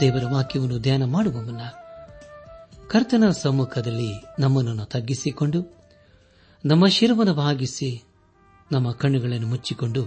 [0.00, 1.60] ದೇವರ ವಾಕ್ಯವನ್ನು ಧ್ಯಾನ ಮಾಡುವ ಮುನ್ನ
[2.88, 5.76] ಕರ್ತನ ಸಮ್ಮುಖದಲ್ಲಿ ನಮ್ಮನ್ನು ತಗ್ಗಿಸಿಕೊಂಡು,
[6.64, 8.04] ನಮ್ಮ ಶಿರವನ್ನು ಭಾಗಿಸಿ,
[8.72, 10.06] ನಮ್ಮ ಕಣ್ಣುಗಳನ್ನು ಮುಚ್ಚಿಕೊಂಡು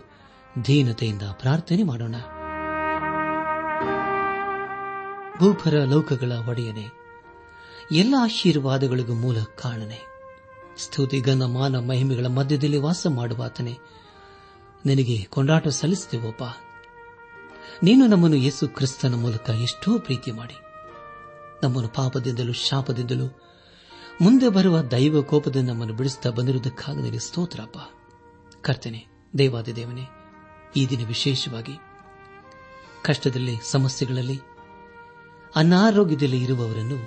[0.61, 2.15] ಧೀನತೆಯಿಂದ ಪ್ರಾರ್ಥನೆ ಮಾಡೋಣ.
[5.39, 6.85] ಭೂಪರ ಲೋಕಗಳ ಒಡೆಯನೆ,
[7.91, 9.99] ಎಲ್ಲ ಆಶೀರ್ವಾದಗಳಿಗೂ ಮೂಲ ಕಾರಣನೆ.
[10.77, 13.77] ಸ್ತುತಿ ಗನ ಮಾನ, ಮಹಿಮೆಗಳ ಮಧ್ಯದಲ್ಲಿ ವಾಸ ಮಾಡುವಾತನೆ,
[14.85, 16.43] ನಿನಗೆ ಕೊಂಡಾಟ ಸಲ್ಲಿಸುತ್ತೇವಪ್ಪ
[17.83, 20.57] ನೀನು ನಮ್ಮನ್ನು ಯೇಸು ಕ್ರಿಸ್ತನ ಮೂಲಕ ಎಷ್ಟೋ ಪ್ರೀತಿ ಮಾಡಿ.
[21.63, 23.27] ನಮ್ಮನ್ನು ಪಾಪದಿಂದಲೂ ಶಾಪದಿಂದಲೂ
[24.21, 27.77] ಮುಂದೆ ಬರುವ ದೈವ ಕೋಪದಿಂದ ನಮ್ಮನ್ನು ಬಿಡಿಸುತ್ತಾ ಬಂದಿರುವುದಕ್ಕಾಗಿ ಸ್ತೋತ್ರಪ್ಪ
[28.61, 29.05] ಕರ್ತನೆ
[29.37, 30.05] ದೇವಾದಿ ದೇವನೇ,
[30.75, 31.73] ಈ ದಿನ ವಿಶೇಷವಾಗಿ
[33.03, 34.41] ಕಷ್ಟದಲ್ಲಿ, ಸಮಸ್ಯೆಗಳಲ್ಲಿ,
[35.55, 36.99] ಅನಾರೋಗ್ಯದಲ್ಲಿ ಇರುವವರನ್ನು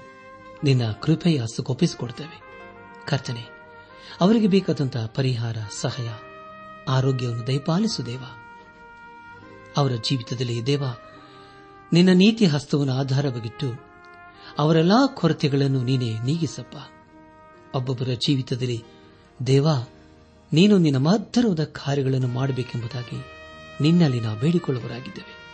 [0.64, 2.42] ನಿನ್ನ ಕೃಪೆಯ ಹಸ್ತಕ್ಕೊಪ್ಪಿಸಿಕೊಡ್ತೇವೆ
[3.06, 3.44] ಕರ್ತನೆ,
[4.20, 6.08] ಅವರಿಗೆ ಬೇಕಾದಂತಹ ಪರಿಹಾರ, ಸಹಾಯ,
[6.88, 8.22] ಆರೋಗ್ಯವನ್ನು ದಯಪಾಲಿಸು ದೇವ.
[9.76, 10.84] ಅವರ ಜೀವಿತದಲ್ಲಿ, ದೇವ,
[11.92, 13.72] ನಿನ್ನ ನೀತಿ ಹಸ್ತವನ್ನು ಆಧಾರವಾಗಿಟ್ಟು
[14.58, 16.76] ಅವರೆಲ್ಲಾ ಕೊರತೆಗಳನ್ನು ನೀನೇ ನೀಗಿಸಪ್ಪ.
[17.76, 18.84] ಒಬ್ಬೊಬ್ಬರ ಜೀವಿತದಲ್ಲಿ,
[19.46, 19.88] ದೇವಾ,
[20.52, 23.24] ನೀನು ನಿನ್ನ ಮಹತ್ತರವಾದ ಕಾರ್ಯಗಳನ್ನು ಮಾಡಬೇಕೆಂಬುದಾಗಿ
[23.80, 25.44] ನಿನ್ನಲ್ಲಿ ನಾವು ಬೇಡಿಕೊಳ್ಳುವರಾಗಿದ್ದೇವೆ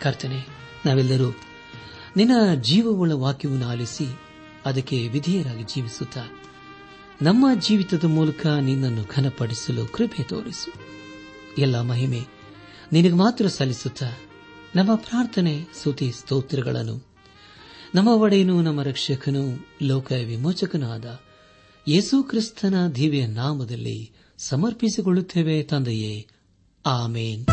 [0.00, 0.46] ಕರ್ತನೆ,
[0.86, 1.34] ನಾವೆಲ್ಲರೂ
[2.16, 4.06] ನಿನ್ನ ಜೀವವುಳ್ಳ ವಾಕ್ಯವನ್ನು ಆಲಿಸಿ
[4.66, 6.20] ಅದಕ್ಕೆ ವಿಧೇಯರಾಗಿ ಜೀವಿಸುತ್ತಾ
[7.22, 10.72] ನಮ್ಮ ಜೀವಿತದ ಮೂಲಕ ನಿನ್ನನ್ನು ಘನಪಡಿಸಲು ಕೃಪೆ ತೋರಿಸು.
[11.58, 12.41] ಎಲ್ಲ ಮಹಿಮೆ
[12.92, 14.02] ನಿನಗೆ ಮಾತ್ರ ಸಲ್ಲಿಸುತ್ತ
[14.76, 17.06] ನಮ್ಮ ಪ್ರಾರ್ಥನೆ, ಸ್ತುತಿ, ಸ್ತೋತ್ರಗಳನ್ನು.
[17.94, 21.20] ನಮ್ಮ ಒಡೆಯನು, ನಮ್ಮ ರಕ್ಷಕನು, ಲೋಕ ವಿಮೋಚಕನಾದ
[21.88, 26.26] ಯೇಸು ಕ್ರಿಸ್ತನ ದಿವ್ಯ ನಾಮದಲ್ಲಿ ಸಮರ್ಪಿಸಿಕೊಳ್ಳುತ್ತೇವೆ ತಂದೆಯೇ.
[26.86, 27.46] ಆಮೇನ್.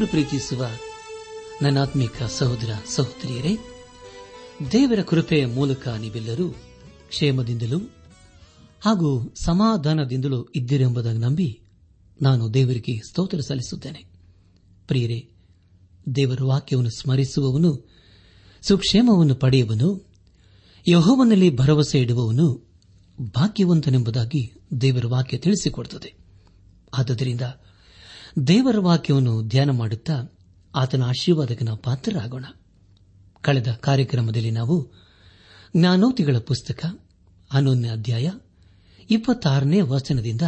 [0.00, 0.66] ದೇವರು ಪ್ರೀತಿಸುವ
[1.62, 3.56] ನನಾತ್ಮಿಕ ಸಹೋದರ ಸಹೋದರಿಯರೇ,
[4.72, 6.50] ದೇವರ ಕೃಪೆಯ ಮೂಲಕ ನೀವೆಲ್ಲರೂ
[7.08, 7.78] ಕ್ಷೇಮದಿಂದಲೂ
[8.80, 11.60] ಹಾಗೂ ಸಮಾಧಾನದಿಂದಲೂ ಇದ್ದಿರೆಂಬುದಾಗಿ ನಂಬಿ
[12.22, 14.04] ನಾನು ದೇವರಿಗೆ ಸ್ತೋತ್ರ ಸಲ್ಲಿಸುತ್ತೇನೆ.
[14.86, 15.28] ಪ್ರಿಯರೇ,
[16.16, 17.88] ದೇವರ ವಾಕ್ಯವನ್ನು ಸ್ಮರಿಸುವವನು,
[18.62, 20.06] ಸುಕ್ಷೇಮವನ್ನು ಪಡೆಯುವನು
[20.88, 22.72] ಯಹೋವನಲ್ಲಿ ಭರವಸೆ ಇಡುವವನು
[23.22, 26.14] ಭಾಗ್ಯವಂತನೆಂಬುದಾಗಿ ದೇವರ ವಾಕ್ಯ ತಿಳಿಸಿಕೊಡುತ್ತದೆ.
[26.98, 27.40] ಆದ್ದರಿಂದ
[28.46, 30.38] ದೇವರ ವಾಕ್ಯವನ್ನು ಧ್ಯಾನ ಮಾಡುತ್ತಾ
[30.74, 32.44] ಆತನ ಆಶೀರ್ವಾದಕ್ಕೆ ಪಾತ್ರರಾಗೋಣ.
[33.40, 34.92] ಕಳೆದ ಕಾರ್ಯಕ್ರಮದಲ್ಲಿ ನಾವು
[35.76, 37.00] ಜ್ಞಾನೋತಿಗಳ ಪುಸ್ತಕ,
[37.50, 38.30] ಹನ್ನೊಂದನೇ ಅಧ್ಯಾಯ,
[39.10, 40.42] ಇಪ್ಪತ್ತಾರನೇ ವಚನದಿಂದ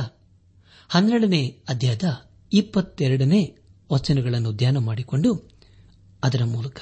[0.89, 3.57] ಹನ್ನೆರಡನೇ ಅಧ್ಯಾಯದ ಇಪ್ಪತ್ತೆರಡನೇ
[3.93, 5.35] ವಚನಗಳನ್ನು ಧ್ಯಾನ ಮಾಡಿಕೊಂಡು
[6.25, 6.81] ಅದರ ಮೂಲಕ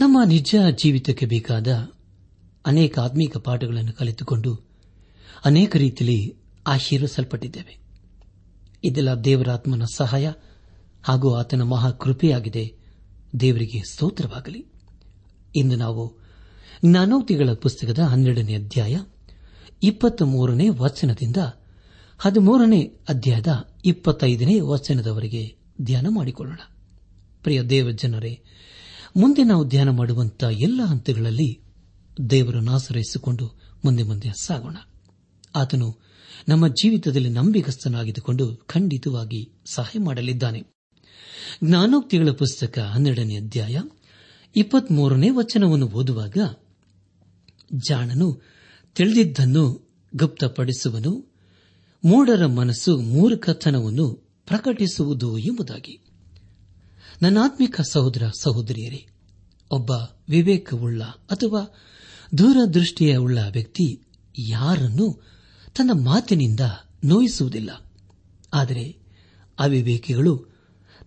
[0.00, 1.68] ನಮ್ಮ ನಿಜ ಜೀವಿತಕ್ಕೆ ಬೇಕಾದ
[2.66, 4.54] ಅನೇಕ ಆತ್ಮೀಕ ಪಾಠಗಳನ್ನು ಕಲಿತುಕೊಂಡು
[5.44, 6.36] ಅನೇಕ ರೀತಿಯಲ್ಲಿ
[6.66, 7.81] ಆಶೀರ್ವಿಸಲ್ಪಟ್ಟಿದ್ದೇವೆ
[8.84, 10.32] ಇದೆಲ್ಲ ದೇವರಾತ್ಮನ ಸಹಾಯ
[11.02, 12.74] ಹಾಗೂ ಆತನ ಮಹಾಕೃಪೆಯಾಗಿದೆ.
[13.40, 14.66] ದೇವರಿಗೆ ಸ್ತೋತ್ರವಾಗಲಿ.
[15.56, 16.16] ಇಂದು ನಾವು
[16.84, 19.00] ನಾನೋತಿಗಳ ಪುಸ್ತಕದ ಹನ್ನೆರಡನೇ ಅಧ್ಯಾಯ
[19.82, 21.36] ಇಪ್ಪತ್ತ ಮೂರನೇ ವಚನದಿಂದ
[22.18, 23.46] ಹದಿಮೂರನೇ ಅಧ್ಯಾಯದ
[23.84, 26.58] ಇಪ್ಪತ್ತೈದನೇ ವಚನದವರೆಗೆ ಧ್ಯಾನ ಮಾಡಿಕೊಳ್ಳೋಣ.
[27.42, 28.42] ಪ್ರಿಯ ದೇವಜನರೇ
[29.16, 31.60] ಮುಂದೆ ನಾವು ಧ್ಯಾನ ಮಾಡುವಂತಹ ಎಲ್ಲ ಹಂತಗಳಲ್ಲಿ
[32.30, 34.76] ದೇವರನ್ನು ಆಶ್ರಯಿಸಿಕೊಂಡು ಮುಂದೆ ಮುಂದೆ ಸಾಗೋಣ.
[35.56, 36.01] ಆತನು
[36.48, 40.62] ನಮ್ಮ ಜೀವಿತದಲ್ಲಿ ನಂಬಿಕಸ್ಥನಾಗಿದ್ದುಕೊಂಡು ಖಂಡಿತವಾಗಿ ಸಹಾಯ ಮಾಡಲಿದ್ದಾನೆ.
[41.64, 43.78] ಜ್ಞಾನೋಕ್ತಿಗಳ ಪುಸ್ತಕ ಹನ್ನೆರಡನೇ ಅಧ್ಯಾಯ
[44.56, 46.36] ಇಪ್ಪತ್ಮೂರನೇ ವಚನವನ್ನು ಓದುವಾಗ
[47.88, 48.42] ಜಾಣನು
[48.94, 51.34] ತಿಳಿದಿದ್ದನ್ನು ಗುಪ್ತಪಡಿಸುವನು,
[52.04, 54.12] ಮೂಢರ ಮನಸ್ಸು ಮೂರ್ಖತನವನ್ನು
[54.46, 56.04] ಪ್ರಕಟಿಸುವುದು ಎಂಬುದಾಗಿ.
[57.22, 59.06] ನನ್ನಾತ್ಮಿಕ ಸಹೋದರ ಸಹೋದರಿಯರೇ,
[59.70, 59.90] ಒಬ್ಬ
[60.28, 61.74] ವಿವೇಕವುಳ್ಳ ಅಥವಾ
[62.38, 64.02] ದೂರದೃಷ್ಟಿಯ ಉಳ್ಳ ವ್ಯಕ್ತಿ
[64.38, 65.31] ಯಾರನ್ನು
[65.76, 66.60] ತನ್ನ ಮಾತಿನಿಂದ
[67.04, 67.70] ನೋಯಿಸುವುದಿಲ್ಲ.
[68.54, 68.96] ಆದರೆ
[69.58, 70.46] ಅವಿವೇಕಿಗಳು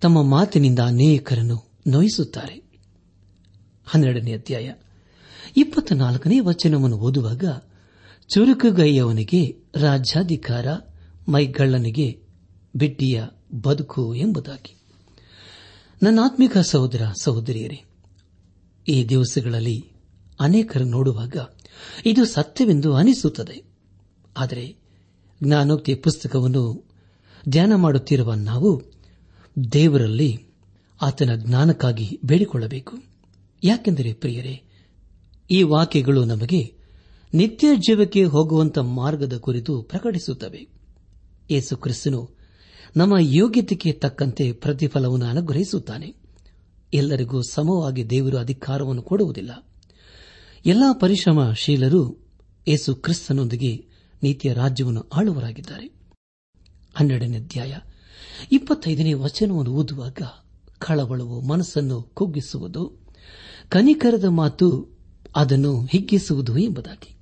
[0.02, 2.64] ತಮ್ಮ ಮಾತಿನಿಂದ ಅನೇಕರನ್ನು ನೋಯಿಸುತ್ತಾರೆ.
[3.86, 4.74] ಹನ್ನೆರಡನೇ ಅಧ್ಯಾಯ.
[5.58, 7.44] ಇಪ್ಪತ್ನಾಲ್ಕನೇ ವಚನವನ್ನು ಓದುವಾಗ
[8.28, 10.66] ಚುರುಕುಗೈಯವನಿಗೆ ರಾಜ್ಯಾಧಿಕಾರ,
[11.30, 12.24] ಮೈಗಳ್ಳನಿಗೆ
[12.76, 13.24] ಬಿಟ್ಟಿಯ
[13.56, 14.78] ಬದುಕು ಎಂಬುದಾಗಿ.
[16.04, 17.84] ನನ್ನಾತ್ಮಿಕ ಸಹೋದರ, ಸಹೋದರಿಯರೇ,
[18.88, 19.92] ಈ ದಿವಸಗಳಲ್ಲಿ
[20.40, 21.38] ಅನೇಕರು ನೋಡುವಾಗ
[22.06, 23.75] ಇದು ಸತ್ಯವೆಂದು ಅನಿಸುತ್ತದೆ.
[24.38, 24.76] ಆದರೆ
[25.44, 26.86] ಜ್ಞಾನೋಕ್ತಿ ಪುಸ್ತಕವನ್ನು
[27.50, 28.84] ಧ್ಯಾನ ಮಾಡುತ್ತಿರುವ ನಾವು
[29.72, 30.46] ದೇವರಲ್ಲಿ
[31.02, 32.98] ಆತನ ಜ್ಞಾನಕ್ಕಾಗಿ ಬೇಡಿಕೊಳ್ಳಬೇಕು.
[33.64, 34.64] ಯಾಕೆಂದರೆ ಪ್ರಿಯರೇ,
[35.52, 36.76] ಈ ವಾಕ್ಯಗಳು ನಮಗೆ
[37.34, 40.68] ನಿತ್ಯ ಜೀವಕ್ಕೆ ಹೋಗುವಂತ ಮಾರ್ಗದ ಕುರಿತು ಪ್ರಕಟಿಸುತ್ತವೆ.
[41.52, 42.30] ಯೇಸು ಕ್ರಿಸ್ತನು
[42.98, 46.16] ನಮ್ಮ ಯೋಗ್ಯತೆಗೆ ತಕ್ಕಂತೆ ಪ್ರತಿಫಲವನ್ನು ಅನುಗ್ರಹಿಸುತ್ತಾನೆ.
[46.94, 49.68] ಎಲ್ಲರಿಗೂ ಸಮವಾಗಿ ದೇವರು ಅಧಿಕಾರವನ್ನು ಕೊಡುವುದಿಲ್ಲ.
[50.66, 52.26] ಎಲ್ಲಾ ಪರಿಶ್ರಮಶೀಲರು
[52.68, 53.95] ಯೇಸು ಕ್ರಿಸ್ತನೊಂದಿಗೆ
[54.26, 55.88] ನೀತಿಯ ರಾಜ್ಯವನ್ನು ಆಳುವರಾಗಿದ್ದಾರೆ
[56.96, 57.76] ಹನ್ನೆರಡನೇ ಅಧ್ಯಾಯ.
[58.52, 60.18] ಇಪ್ಪತ್ತೈದನೇ ವಚನವನ್ನು ಓದುವಾಗ
[60.80, 63.00] ಕಳವಳವು ಮನಸ್ಸನ್ನು ಕುಗ್ಗಿಸುವುದು,
[63.70, 64.90] ಕನಿಕರದ ಮಾತು
[65.36, 67.18] ಅದನ್ನು ಹಿಗ್ಗಿಸುವುದು ಎಂಬುದಾಗಿ.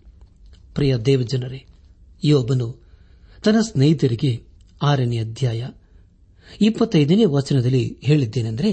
[0.75, 1.65] ಪ್ರಿಯ ದೇವಜನರೇ,
[2.23, 2.83] ಯೋಬನು
[3.43, 4.47] ತನ್ನ ಸ್ನೇಹಿತರಿಗೆ
[4.81, 5.67] ಆರನೇ ಅಧ್ಯಾಯ
[6.61, 8.71] ಇಪ್ಪತ್ತೈದನೇ ವಚನದಲ್ಲಿ ಹೇಳಿದ್ದೇನೆಂದರೆ,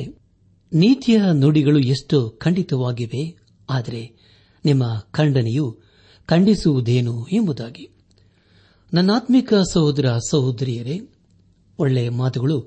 [0.73, 3.39] ನೀತಿಯ ನುಡಿಗಳು ಎಷ್ಟು ಖಂಡಿತವಾಗಿವೆ,
[3.71, 4.03] ಆದರೆ
[4.65, 5.81] ನಿಮ್ಮ ಖಂಡನೆಯು
[6.27, 8.00] ಖಂಡಿಸುವುದೇನು ಎಂಬುದಾಗಿ.
[8.93, 11.01] ನನ್ನಾತ್ಮಿಕ ಸಹೋದರ ಸಹೋದರಿಯರೇ,
[11.79, 12.61] ಒಳ್ಳೆಯ ಮಾತುಗಳು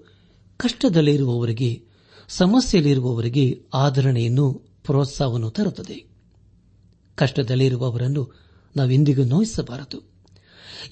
[0.58, 1.86] ಕಷ್ಟದಲ್ಲಿರುವವರಿಗೆ,
[2.28, 4.54] ಸಮಸ್ಯೆಯಲ್ಲಿರುವವರಿಗೆ ಆಧರಣೆಯನ್ನು
[4.86, 6.06] ಪ್ರೋತ್ಸಾಹವನ್ನು ತರುತ್ತದೆ.
[7.16, 8.32] ಕಷ್ಟದಲ್ಲಿರುವವರನ್ನು
[8.76, 10.10] ನಾವೆಂದಿಗೂ ನೋಯಿಸಬಾರದು.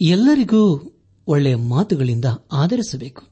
[0.01, 0.91] ಎಲ್ಲರಿಗೂ
[1.27, 3.23] ಒಳ್ಳೆಯ ಮಾತುಗಳಿಂದ ಆಧರಿಸಬೇಕು.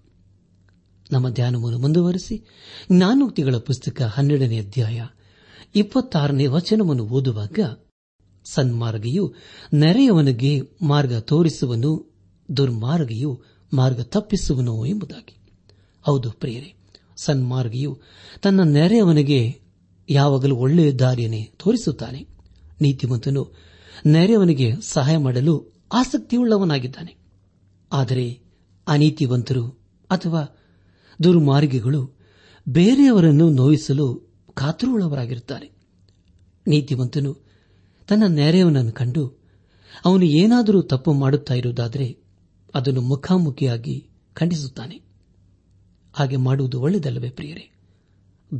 [1.11, 2.45] ನಮ್ಮ ಧ್ಯಾನವನ್ನು ಮುಂದುವರೆಸಿ
[2.91, 5.05] ಜ್ಞಾನೋಕ್ತಿಗಳ ಪುಸ್ತಕ ಹನ್ನೆರಡನೇ ಅಧ್ಯಾಯ
[5.75, 7.59] ಇಪ್ಪತ್ತಾರನೇ ವಚನವನ್ನು ಓದುವಾಗ
[8.53, 9.33] ಸನ್ಮಾರ್ಗಿಯು
[9.73, 12.13] ನೆರೆಯವನಿಗೆ ಮಾರ್ಗ ತೋರಿಸುವನು,
[12.57, 13.41] ದುರ್ಮಾರ್ಗಿಯು
[13.73, 15.37] ಮಾರ್ಗ ತಪ್ಪಿಸುವನು ಎಂಬುದಾಗಿ.
[16.01, 16.73] ಹೌದು ಪ್ರಿಯರೇ,
[17.17, 17.99] ಸನ್ಮಾರ್ಗಿಯು
[18.41, 19.61] ತನ್ನ ನೆರೆಯವನಿಗೆ
[20.09, 22.27] ಯಾವಾಗಲೂ ಒಳ್ಳೆಯ ದಾರಿಯನ್ನೇ ತೋರಿಸುತ್ತಾನೆ.
[22.81, 23.55] ನೀತಿವಂತನು
[24.05, 27.15] ನೆರೆಯವನಿಗೆ ಸಹಾಯ ಮಾಡಲು ಆಸಕ್ತಿಯುಳ್ಳವನಾಗಿದ್ದಾನೆ.
[27.93, 28.41] ಆದರೆ
[28.87, 29.67] ಅನೀತಿವಂತರು
[30.11, 30.57] ಅಥವಾ
[31.23, 32.19] ದುರ್ಮಾರ್ಗಿಗಳು
[32.69, 35.71] ಬೇರೆಯವರನ್ನು ನೋಯಿಸಲು ಕಾತುರುಳ್ಳವರಾಗಿರುತ್ತಾರೆ
[36.67, 37.48] ನೀತಿವಂತನು
[38.09, 39.39] ತನ್ನ ನೆರೆಯವನನ್ನು ಕಂಡು
[40.05, 42.17] ಅವನು ಏನಾದರೂ ತಪ್ಪು ಮಾಡುತ್ತಾ ಇರುವುದಾದರೆ
[42.75, 45.01] ಅದನ್ನು ಮುಖಾಮುಖಿಯಾಗಿ ಖಂಡಿಸುತ್ತಾನೆ.
[46.13, 47.71] ಹಾಗೆ ಮಾಡುವುದು ಒಳ್ಳೆಯದಲ್ಲವೇ ಪ್ರಿಯರೇ?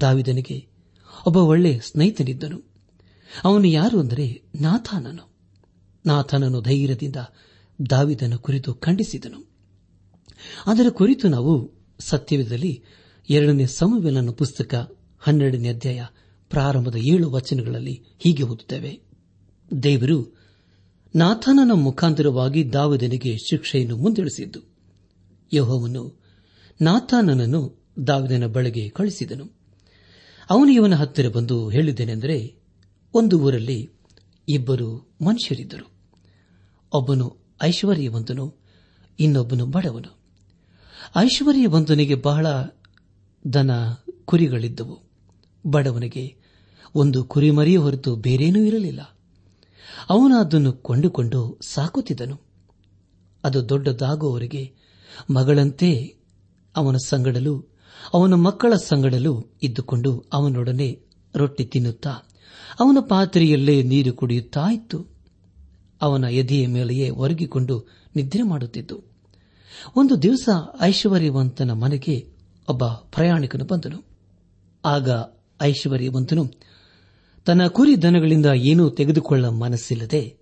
[0.02, 0.68] ದಾವಿದನಿಗೆ
[1.26, 2.62] ಒಬ್ಬ ಒಳ್ಳೆ ಸ್ನೇಹಿತನಿದ್ದನು.
[3.44, 5.30] ಅವನು ಯಾರು ಅಂದರೆ ನಾಥಾನನು.
[6.06, 7.16] ನಾಥಾನನು ಧೈರ್ಯದಿಂದ
[7.90, 9.50] ದಾವಿದನ ಕುರಿತು ಖಂಡಿಸಿದನು.
[10.68, 12.84] ಅದರ ಕುರಿತು ನಾವು ಸತ್ಯವಿದ್ದಲ್ಲಿ
[13.30, 16.06] ಎರಡನೇ ಸಮವೆಲನ ಪುಸ್ತಕ ಹನ್ನೆರಡನೇ ಅಧ್ಯಾಯ
[16.50, 19.09] ಪ್ರಾರಂಭದ ಏಳು ವಚನಗಳಲ್ಲಿ ಹೀಗೆ ಓದುತ್ತೇವೆ.
[19.84, 20.40] ದೇವರು
[21.16, 24.60] ನಾಥನನ ಮುಖಾಂತರವಾಗಿ ದಾವಿದನಿಗೆ ಶಿಕ್ಷೆಯನ್ನು ಮುಂದಿಳಿಸಿದ್ದು.
[25.54, 26.22] ಯಹೋವನು
[26.82, 29.60] ನಾಥಾನನನ್ನು ದಾವಿದನ ಬಳಿಗೆ ಕಳಿಸಿದನು
[30.50, 32.56] ಅವನು ಇವನ ಹತ್ತಿರ ಬಂದು ಹೇಳಿದ್ದೇನೆಂದರೆ,
[33.14, 33.90] ಒಂದು ಊರಲ್ಲಿ
[34.50, 35.92] ಇಬ್ಬರು ಮನುಷ್ಯರಿದ್ದರು.
[36.94, 38.56] ಒಬ್ಬನು ಐಶ್ವರ್ಯವಂತನು,
[39.20, 40.20] ಇನ್ನೊಬ್ಬನು ಬಡವನು.
[41.18, 42.48] ಐಶ್ವರ್ಯವಂತನಿಗೆ ಬಹಳ
[43.54, 43.72] ದನ
[44.26, 45.02] ಕುರಿಗಳಿದ್ದವು.
[45.68, 46.36] ಬಡವನಿಗೆ
[46.96, 49.19] ಒಂದು ಕುರಿಮರಿಯ ಹೊರತು ಬೇರೇನೂ ಇರಲಿಲ್ಲ.
[50.10, 52.42] ಅವನು ಅದನ್ನು ಕೊಂಡುಕೊಂಡು ಸಾಕುತ್ತಿದ್ದನು.
[53.44, 54.74] ಅದು ದೊಡ್ಡದಾಗುವವರಿಗೆ
[55.30, 56.16] ಮಗಳಂತೆ
[56.76, 57.66] ಅವನ ಸಂಗಡಲು,
[58.14, 61.00] ಅವನ ಮಕ್ಕಳ ಸಂಗಡಲು ಇದ್ದುಕೊಂಡು ಅವನೊಡನೆ
[61.36, 62.10] ರೊಟ್ಟಿ ತಿನ್ನುತ್ತಾ,
[62.80, 65.06] ಅವನ ಪಾತ್ರೆಯಲ್ಲೇ ನೀರು ಕುಡಿಯುತ್ತಾ ಇತ್ತು.
[66.02, 69.10] ಅವನ ಎದೆಯ ಮೇಲೆಯೇ ಒರಗಿಕೊಂಡು ನಿದ್ರೆ ಮಾಡುತ್ತಿದ್ದು
[69.96, 70.50] ಒಂದು ದಿವಸ
[70.82, 72.28] ಐಶ್ವರ್ಯವಂತನ ಮನೆಗೆ
[72.70, 74.06] ಒಬ್ಬ ಪ್ರಯಾಣಿಕನು ಬಂದನು.
[74.86, 75.10] ಆಗ
[75.62, 76.69] ಐಶ್ವರ್ಯವಂತನು
[77.50, 80.38] ತನ್ನ ಕುರಿ ದನಗಳಿಂದ ಏನೂ ತೆಗೆದುಕೊಳ್ಳ ಮನಸ್ಸಿಲ್ಲದೆ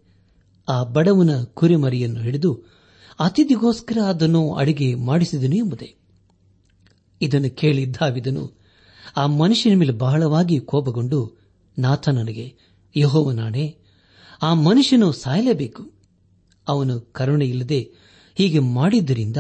[0.70, 2.66] ಆ ಬಡವನ ಕುರಿಮರಿಯನ್ನು ಹಿಡಿದು
[3.20, 5.96] ಅತಿಥಿಗೋಸ್ಕರ ಅದನ್ನು ಅಡಿಗೆ ಮಾಡಿಸಿದನು ಎಂಬುದೇ.
[7.22, 8.60] ಇದನ್ನು ಕೇಳಿ ದಾವಿದನು
[9.18, 11.40] ಆ ಮನುಷ್ಯನ ಮೇಲೆ ಬಹಳವಾಗಿ ಕೋಪಗೊಂಡು
[11.80, 12.54] ನಾಥನನಿಗೆ
[12.98, 13.78] ಯಹೋವನಾಣೆ
[14.42, 15.92] ಆ ಮನುಷ್ಯನು ಸಾಯಲೇಬೇಕು,
[16.68, 17.92] ಅವನು ಕರುಣೆಯಿಲ್ಲದೆ
[18.38, 19.38] ಹೀಗೆ ಮಾಡಿದ್ದರಿಂದ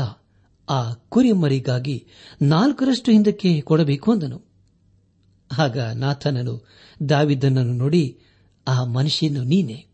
[0.70, 2.08] ಆ ಕುರಿಮರಿಗಾಗಿ
[2.42, 4.47] ನಾಲ್ಕರಷ್ಟು ಹಿಂದಕ್ಕೆ ಕೊಡಬೇಕು ಅಂದನು.
[5.58, 6.68] ಆಗ ನಾಥನನು
[7.10, 8.18] ದಾವಿದನನ್ನು ನೋಡಿ,
[8.68, 9.86] ಆ ಮನುಷ್ಯನು ನೀನೆ.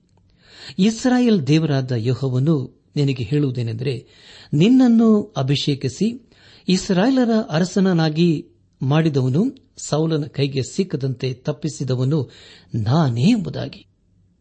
[0.80, 4.08] ಇಸ್ರಾಯೇಲ್ ದೇವರಾದ ಯೋಹವನ್ನು ನಿನಗೆ ಹೇಳುವುದೇನೆಂದರೆ,
[4.54, 6.30] ನಿನ್ನನ್ನು ಅಭಿಷೇಕಿಸಿ
[6.68, 8.48] ಇಸ್ರಾಯೇಲರ ಅರಸನನಾಗಿ
[8.82, 12.30] ಮಾಡಿದವನು ಸೌಲನ ಕೈಗೆ ಸಿಕ್ಕದಂತೆ ತಪ್ಪಿಸಿದವನು
[12.76, 13.86] ನಾನೇ ಎಂಬುದಾಗಿ.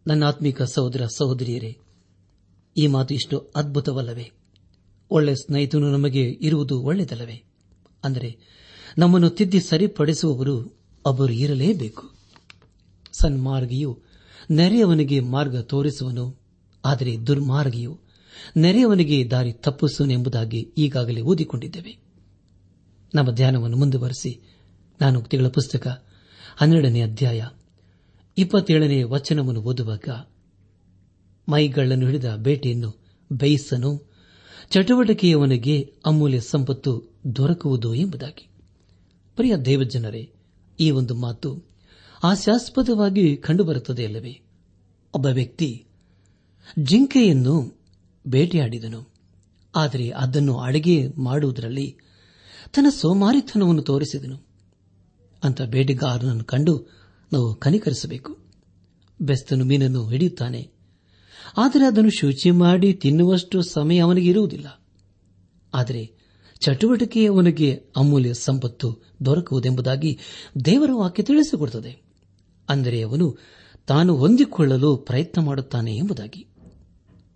[0.07, 1.79] ನನ್ನ ಆತ್ಮಿಕ ಸಹೋದರ ಸಹೋದರಿಯರೇ,
[2.77, 4.31] ಈ ಮಾತು ಇಷ್ಟು ಅದ್ಭುತವಲ್ಲವೇ?
[5.11, 7.45] ಒಳ್ಳೆ ಸ್ನೇಹಿತನು ನಮಗೆ ಇರುವುದು ಒಳ್ಳೆಯದಲ್ಲವೇ?
[8.05, 8.39] ಅಂದರೆ,
[8.99, 12.13] ನಮ್ಮನ್ನು ತಿದ್ದಿ ಸರಿಪಡಿಸುವವರು ಒಬ್ಬರು ಇರಲೇಬೇಕು.
[13.13, 13.99] ಸನ್ಮಾರ್ಗಿಯು
[14.51, 16.41] ನೆರೆಯವನಿಗೆ ಮಾರ್ಗ ತೋರಿಸುವನು,
[16.85, 18.01] ಆದರೆ ದುರ್ಮಾರ್ಗಿಯು
[18.57, 21.99] ನೆರೆಯವನಿಗೆ ದಾರಿ ತಪ್ಪಿಸುವನು ಎಂಬುದಾಗಿ ಈಗಾಗಲೇ ಓದಿಕೊಂಡಿದ್ದೇವೆ.
[23.15, 24.41] ನಮ್ಮ ಧ್ಯಾನವನ್ನು ಮುಂದುವರೆಸಿ
[25.01, 26.05] ನಾನುಕ್ತಿಗಳ ಪುಸ್ತಕ
[26.57, 27.49] ಹನ್ನೆರಡನೇ ಅಧ್ಯಾಯ
[28.39, 30.09] ಇಪ್ಪತ್ತೇಳನೇ ವಚನವನ್ನು ಓದುವಾಗ,
[31.49, 34.11] ಮೈಗಳನ್ನು ಹಿಡಿದ ಬೇಟೆಯನ್ನು ಬೇಯಿಸನು,
[34.71, 38.49] ಚಟುವಟಿಕೆಯವನಿಗೆ ಅಮೂಲ್ಯ ಸಂಪತ್ತು ದೊರಕುವುದು ಎಂಬುದಾಗಿ.
[39.37, 40.33] ಪ್ರಿಯ ದೇವಜನರೇ
[40.81, 41.55] ಈ ಒಂದು ಮಾತು
[42.23, 44.41] ಹಾಸ್ಯಾಸ್ಪದವಾಗಿ ಕಂಡುಬರುತ್ತದೆ ಅಲ್ಲವೇ?
[45.15, 45.85] ಒಬ್ಬ ವ್ಯಕ್ತಿ
[46.79, 47.81] ಜಿಂಕೆಯನ್ನು
[48.27, 49.13] ಬೇಟೆಯಾಡಿದನು.
[49.77, 51.97] ಆದರೆ ಅದನ್ನು ಅಡಿಗೆ ಮಾಡುವುದರಲ್ಲಿ
[52.75, 54.47] ತನ್ನ ಸೋಮಾರಿತನವನ್ನು ತೋರಿಸಿದನು.
[55.45, 56.87] ಅಂತ ಬೇಟೆಗಾರನನ್ನು ಕಂಡು
[57.33, 58.39] ನಾವು ಕನಿಕರಿಸಬೇಕು.
[59.21, 60.71] ಬೆಸ್ತನು ಮೀನನ್ನು ಹಿಡಿಯುತ್ತಾನೆ.
[61.57, 64.83] ಆದರೆ ಅದನ್ನು ಶುಚಿ ಮಾಡಿ ತಿನ್ನುವಷ್ಟು ಸಮಯ ಅವನಿಗೆ ಇರುವುದಿಲ್ಲ.
[65.75, 66.22] ಆದರೆ
[66.63, 70.19] ಚಟುವಟಿಕೆ ಅವನಿಗೆ ಅಮೂಲ್ಯ ಸಂಪತ್ತು ದೊರಕುವುದೆಂಬುದಾಗಿ
[70.65, 72.03] ದೇವರ ವಾಕ್ಯ ತಿಳಿಸಿಕೊಡುತ್ತದೆ.
[72.69, 73.39] ಅಂದರೆ ಅವನು
[73.87, 76.47] ತಾನು ಹೊಂದಿಕೊಳ್ಳಲು ಪ್ರಯತ್ನ ಮಾಡುತ್ತಾನೆ ಎಂಬುದಾಗಿ.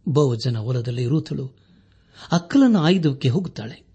[0.08, 1.46] ಬಹುಜನ ಹೊಲದಲ್ಲಿ ರೂತಳು
[2.32, 3.86] ಅಕ್ಕಲನ್ನು ಆಯುಧಕ್ಕೆ ಹೋಗುತ್ತಾಳೆ.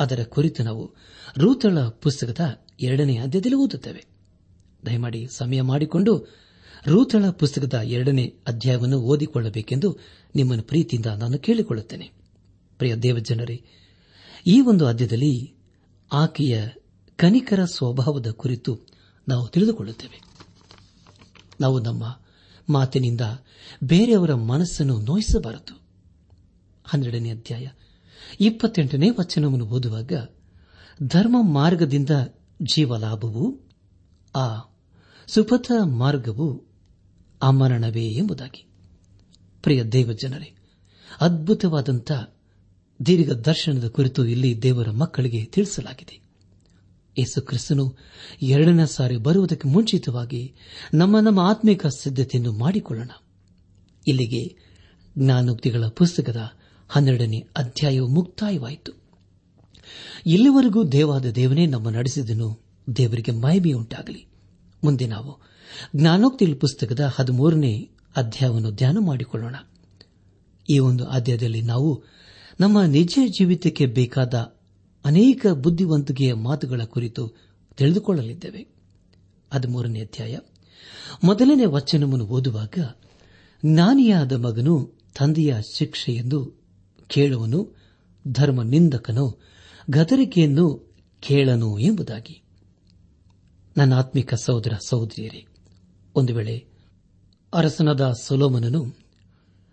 [0.00, 0.94] ಅದರ ಕುರಿತು ನಾವು
[1.38, 2.40] ರೂತಳ ಪುಸ್ತಕದ
[2.80, 4.04] ಎರಡನೇ ಅಧ್ಯಾಯದಲ್ಲಿ ಓದುತ್ತೇವೆ.
[4.86, 6.28] ದಯಮಾಡಿ ಸಮಯ ಮಾಡಿಕೊಂಡು
[6.88, 9.98] ರೂತಳ ಪುಸ್ತಕದ ಎರಡನೇ ಅಧ್ಯಾಯವನ್ನು ಓದಿಕೊಳ್ಳಬೇಕೆಂದು
[10.34, 12.10] ನಿಮ್ಮನ್ನು ಪ್ರೀತಿಯಿಂದ ನಾನು ಕೇಳಿಕೊಳ್ಳುತ್ತೇನೆ.
[12.78, 13.64] ಪ್ರಿಯ ದೇವಜನರೇ
[14.48, 15.54] ಈ ಒಂದು ಅಧ್ಯದಲ್ಲಿ
[16.12, 16.68] ಆಕೆಯ
[17.16, 18.80] ಕನಿಕರ ಸ್ವಭಾವದ ಕುರಿತು
[19.28, 20.22] ನಾವು ತಿಳಿದುಕೊಳ್ಳುತ್ತೇವೆ.
[21.60, 22.20] ನಾವು ನಮ್ಮ
[22.68, 23.20] ಮಾತಿನಿಂದ
[23.84, 25.80] ಬೇರೆಯವರ ಮನಸ್ಸನ್ನು ನೋಯಿಸಬಾರದು.
[26.84, 27.68] ಹನ್ನೆರಡನೇ ಅಧ್ಯಾಯ
[28.40, 30.12] ಇಪ್ಪತ್ತೆಂಟನೇ ವಚನವನ್ನು ಓದುವಾಗ
[31.02, 32.10] ಧರ್ಮ ಮಾರ್ಗದಿಂದ
[32.74, 33.60] ಜೀವಲಾಭವು,
[34.36, 34.58] ಆ
[35.26, 36.64] ಸುಪಥ ಮಾರ್ಗವು
[37.42, 38.66] ಅಮರಣವೇ ಎಂಬುದಾಗಿ.
[39.62, 40.56] ಪ್ರಿಯ ದೇವಜನರೇ,
[41.20, 42.12] ಅದ್ಭುತವಾದಂಥ
[43.06, 46.20] ದೀರ್ಘ ದರ್ಶನದ ಕುರಿತು ಇಲ್ಲಿ ದೇವರ ಮಕ್ಕಳಿಗೆ ತಿಳಿಸಲಾಗಿದೆ.
[47.18, 47.96] ಯೇಸು ಕ್ರಿಸ್ತನು
[48.42, 50.54] ಎರಡನೇ ಸಾರಿ ಬರುವುದಕ್ಕೆ ಮುಂಚಿತವಾಗಿ
[50.94, 53.10] ನಮ್ಮ ನಮ್ಮ ಆತ್ಮಿಕ ಸಿದ್ಧತೆಯನ್ನು ಮಾಡಿಕೊಳ್ಳೋಣ.
[54.06, 54.56] ಇಲ್ಲಿಗೆ
[55.18, 56.36] ಜ್ಞಾನೋಕ್ತಿಗಳ ಪುಸ್ತಕದ
[56.88, 58.92] ಹನ್ನೆರಡನೇ ಅಧ್ಯಾಯವು ಮುಕ್ತಾಯವಾಯಿತು.
[60.26, 62.60] ಇಲ್ಲಿವರೆಗೂ ದೇವಾದ ದೇವನೇ ನಮ್ಮ ನಡೆಸಿದನು,
[62.96, 64.26] ದೇವರಿಗೆ ಮಹಿಮೆಯುಂಟಾಗಲಿ.
[64.84, 65.38] ಮುಂದೆ ನಾವು
[65.96, 69.56] ಜ್ಞಾನೋಕ್ತಿಗಳ ಪುಸ್ತಕದ ಹದಿಮೂರನೇ ಅಧ್ಯಾಯವನ್ನು ಧ್ಯಾನ ಮಾಡಿಕೊಳ್ಳೋಣ.
[70.70, 72.04] ಈ ಒಂದು ಅಧ್ಯಾಯದಲ್ಲಿ ನಾವು
[72.60, 74.34] ನಮ್ಮ ನಿಜ ಜೀವಿತಕ್ಕೆ ಬೇಕಾದ
[75.04, 77.32] ಅನೇಕ ಬುದ್ಧಿವಂತಿಕೆಯ ಮಾತುಗಳ ಕುರಿತು
[77.76, 78.66] ತಿಳಿದುಕೊಳ್ಳಲಿದ್ದೇವೆ.
[79.54, 80.38] ಹದಿಮೂರನೇ ಅಧ್ಯಾಯ.
[81.24, 82.78] ಮೊದಲನೇ ವಚನವನ್ನು ಓದುವಾಗ,
[83.64, 86.54] ಜ್ಞಾನಿಯಾದ ಮಗನು ತಂದೆಯ ಶಿಕ್ಷೆಯೆಂದು
[87.06, 87.76] ಕೇಳುವನು
[88.28, 89.38] ಧರ್ಮ ನಿಂದಕನು
[89.90, 92.42] ಗದರಿಕೆಯನ್ನು ಕೇಳನು ಎಂಬುದಾಗಿ.
[93.76, 95.46] ನನ್ನ ಆತ್ಮಿಕ ಸಹೋದರ ಸಹೋದರಿಯರೇ,
[96.14, 96.66] ಒಂದು ವೇಳೆ
[97.54, 99.07] ಅರಸನಾದ ಸೊಲೋಮನನು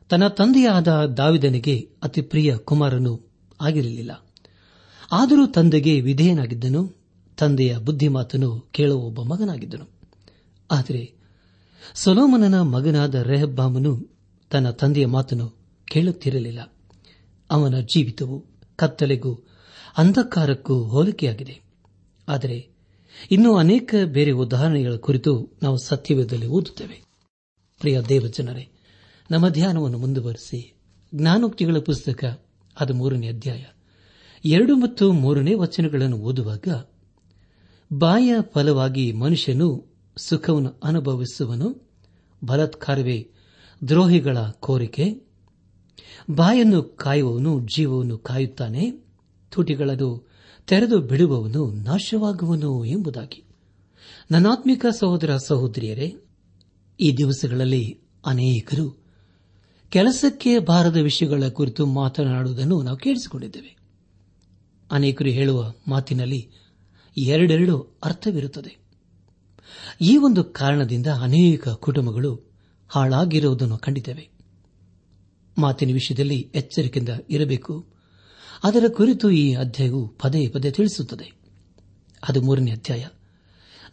[0.09, 3.21] ತನ್ನ ತಂದೆಯಾದ ದಾವಿದನಿಗೆ ಅತಿ ಪ್ರಿಯ ಕುಮಾರನು
[3.61, 4.25] ಆಗಿರಲಿಲ್ಲ.
[5.11, 6.95] ಆದರೂ ತಂದೆಗೆ ವಿಧೇಯನಾಗಿದ್ದನು,
[7.37, 9.89] ತಂದೆಯ ಬುದ್ಧಿಮಾತನು ಕೇಳುವ ಒಬ್ಬ ಮಗನಾಗಿದ್ದನು.
[10.71, 11.13] ಆದರೆ
[11.95, 14.07] ಸೊಲೋಮನನ ಮಗನಾದ ರೆಹಬ್ಬಾಮನು
[14.51, 15.53] ತನ್ನ ತಂದೆಯ ಮಾತನ್ನು
[15.91, 16.73] ಕೇಳುತ್ತಿರಲಿಲ್ಲ.
[17.51, 18.45] ಅವನ ಜೀವಿತವು
[18.75, 19.33] ಕತ್ತಲೆಗೂ
[19.97, 21.61] ಅಂಧಕಾರಕ್ಕೂ ಹೋಲಿಕೆಯಾಗಿದೆ.
[22.27, 22.67] ಆದರೆ
[23.31, 27.01] ಇನ್ನೂ ಅನೇಕ ಬೇರೆ ಉದಾಹರಣೆಗಳ ಕುರಿತು ನಾವು ಸತ್ಯವೇದದಲ್ಲಿ ಓದುತ್ತೇವೆ.
[27.79, 28.74] ಪ್ರಿಯ ದೇವಜನರೇ
[29.31, 30.73] ನಮ್ಮ ಧ್ಯಾನವನ್ನು ಮುಂದುವರೆಸಿ.
[31.15, 32.45] ಜ್ಞಾನೋಕ್ತಿಗಳ ಪುಸ್ತಕ,
[32.79, 33.63] ಅದು ಮೂರನೇ ಅಧ್ಯಾಯ.
[34.45, 36.67] ಎರಡು ಮತ್ತು ಮೂರನೇ ವಚನಗಳನ್ನು ಓದುವಾಗ,
[37.93, 39.85] ಬಾಯ ಫಲವಾಗಿ ಮನುಷ್ಯನು
[40.17, 41.89] ಸುಖವನ್ನು ಅನುಭವಿಸುವನು,
[42.43, 43.31] ಬಲತ್ಕಾರವೇ
[43.87, 45.27] ದ್ರೋಹಿಗಳ ಕೋರಿಕೆ.
[46.31, 48.91] ಬಾಯನ್ನು ಕಾಯುವವನು ಜೀವವನ್ನು ಕಾಯುತ್ತಾನೆ
[49.49, 50.29] ತುಟಿಗಳನ್ನು
[50.67, 53.43] ತೆರೆದು ಬಿಡುವವನು ನಾಶವಾಗುವನು ಎಂಬುದಾಗಿ.
[54.31, 56.15] ನನಾತ್ಮಿಕ ಸಹೋದರ ಸಹೋದರಿಯರೇ,
[56.99, 59.04] ಈ ದಿವಸಗಳಲ್ಲಿ ಅನೇಕರು
[59.89, 63.77] ಕೆಲಸಕ್ಕೆ ಬಾರದ ವಿಷಯಗಳ ಕುರಿತು ಮಾತನಾಡುವುದನ್ನು ನಾವು ಕೇಳಿಸಿಕೊಂಡಿದ್ದೇವೆ.
[64.91, 66.51] ಅನೇಕರು ಹೇಳುವ ಮಾತಿನಲ್ಲಿ
[67.17, 68.77] ಎರಡೆರಡು ಅರ್ಥವಿರುತ್ತದೆ.
[70.01, 72.41] ಈ ಒಂದು ಕಾರಣದಿಂದ ಅನೇಕ ಕುಟುಂಬಗಳು
[72.87, 74.29] ಹಾಳಾಗಿರುವುದನ್ನು ಕಂಡಿದ್ದೇವೆ.
[75.57, 77.87] ಮಾತಿನ ವಿಷಯದಲ್ಲಿ ಎಚ್ಚರಿಕೆಯಿಂದ ಇರಬೇಕು.
[78.63, 81.31] ಅದರ ಕುರಿತು ಈ ಅಧ್ಯಾಯವು ಪದೇ ಪದೇ ತಿಳಿಸುತ್ತದೆ.
[82.29, 83.07] ಅದು ಮೂರನೇ ಅಧ್ಯಾಯ.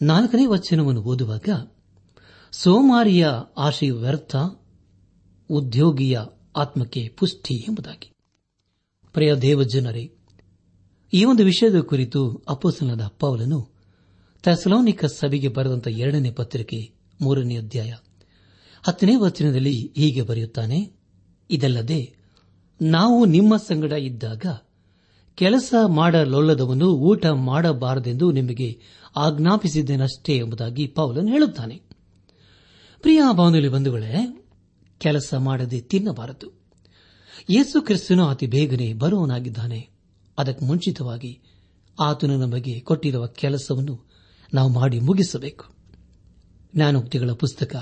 [0.02, 1.48] ನಾಲ್ಕನೇ ವಚನವನ್ನು ಓದುವಾಗ
[2.52, 4.36] ಸೋಮಾರಿಯ ಆಶೆಯು ವ್ಯರ್ಥ
[5.50, 6.20] ಉದ್ಯೋಗಿಯ
[6.56, 8.10] ಆತ್ಮಕ್ಕೆ ಪುಷ್ಟಿ ಎಂಬುದಾಗಿ.
[9.12, 10.12] ಪ್ರಿಯ ದೇವಜನರೇ,
[11.14, 13.70] ಈ ಒಂದು ವಿಷಯದ ಕುರಿತು ಅಪ್ಪಸನದ ಪೌಲನು
[14.42, 17.94] ಥೆಸಲೋನಿಕ ಸಭೆಗೆ ಬರೆದಂತಹ ಎರಡನೇ ಪತ್ರಿಕೆ ಮೂರನೇ ಅಧ್ಯಾಯ
[18.82, 20.92] ಹತ್ತನೇ ವಚನದಲ್ಲಿ ಹೀಗೆ ಬರೆಯುತ್ತಾನೆ,
[21.50, 22.16] ಇದಲ್ಲದೆ
[22.82, 24.46] ನಾವು ನಿಮ್ಮ ಸಂಗಡ ಇದ್ದಾಗ
[25.34, 28.80] ಕೆಲಸ ಮಾಡಲೊಲ್ಲದವನು ಊಟ ಮಾಡಬಾರದೆಂದು ನಿಮಗೆ
[29.16, 31.82] ಆಜ್ಞಾಪಿಸಿದ್ದೇನಷ್ಟೇ ಎಂಬುದಾಗಿ ಪೌಲನ್ ಹೇಳುತ್ತಾನೆ.
[33.00, 34.41] ಪ್ರಿಯ ಬಾನುಲಿ ಬಂಧುಗಳೇ
[35.02, 36.60] ಕೆಲಸ ಮಾಡದೆ ತಿನ್ನಬಾರದು.
[37.50, 39.88] ಯೇಸು ಕ್ರಿಸ್ತನು ಅತಿ ಬೇಗನೆ ಬರುವನಾಗಿದ್ದಾನೆ
[40.38, 41.40] ಅದಕ್ಕೆ ಮುಂಚಿತವಾಗಿ
[42.00, 44.06] ಆತನು ನಮಗೆ ಕೊಟ್ಟಿರುವ ಕೆಲಸವನ್ನು
[44.54, 45.64] ನಾವು ಮಾಡಿ ಮುಗಿಸಬೇಕು.
[46.76, 47.76] ಜ್ಞಾನೋಕ್ತಿಗಳ ಪುಸ್ತಕ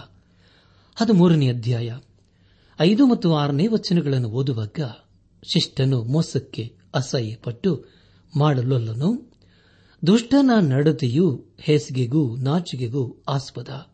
[0.97, 1.99] ಹದಿಮೂರನೇ ಅಧ್ಯಾಯ
[2.81, 4.79] ಐದು ಮತ್ತು ಆರನೇ ವಚನಗಳನ್ನು ಓದುವಾಗ
[5.53, 7.85] ಶಿಷ್ಟನು ಮೋಸಕ್ಕೆ ಅಸಹ್ಯಪಟ್ಟು
[8.37, 9.33] ಮಾಡಲೊಲ್ಲನು.
[10.07, 13.87] ದುಷ್ಟನ ನಡತೆಯು ಹೇಸಿಗೆಗೂ ನಾಚಿಗೆಗೂ ಆಸ್ಪದ.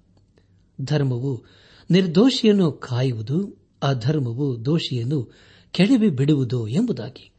[0.80, 1.44] ಧರ್ಮವು
[1.90, 5.32] ನಿರ್ದೋಷಿಯನ್ನು ಕಾಯುವುದು, ಅಧರ್ಮವು ದೋಷಿಯನ್ನು
[5.70, 7.30] ಕೆಡವಿ ಬಿಡುವುದು ಎಂಬುದಾಗಿ.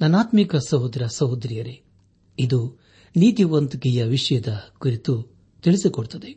[0.00, 1.82] ನನಾತ್ಮಿಕ ಸಹೋದರ ಸಹೋದರಿಯರೇ,
[2.38, 2.78] ಇದು
[3.16, 5.22] ನೀತಿವಂತಿಕೆಯ ವಿಷಯದ ಕುರಿತು
[5.62, 6.36] ತಿಳಿಸಿಕೊಡುತ್ತದೆ.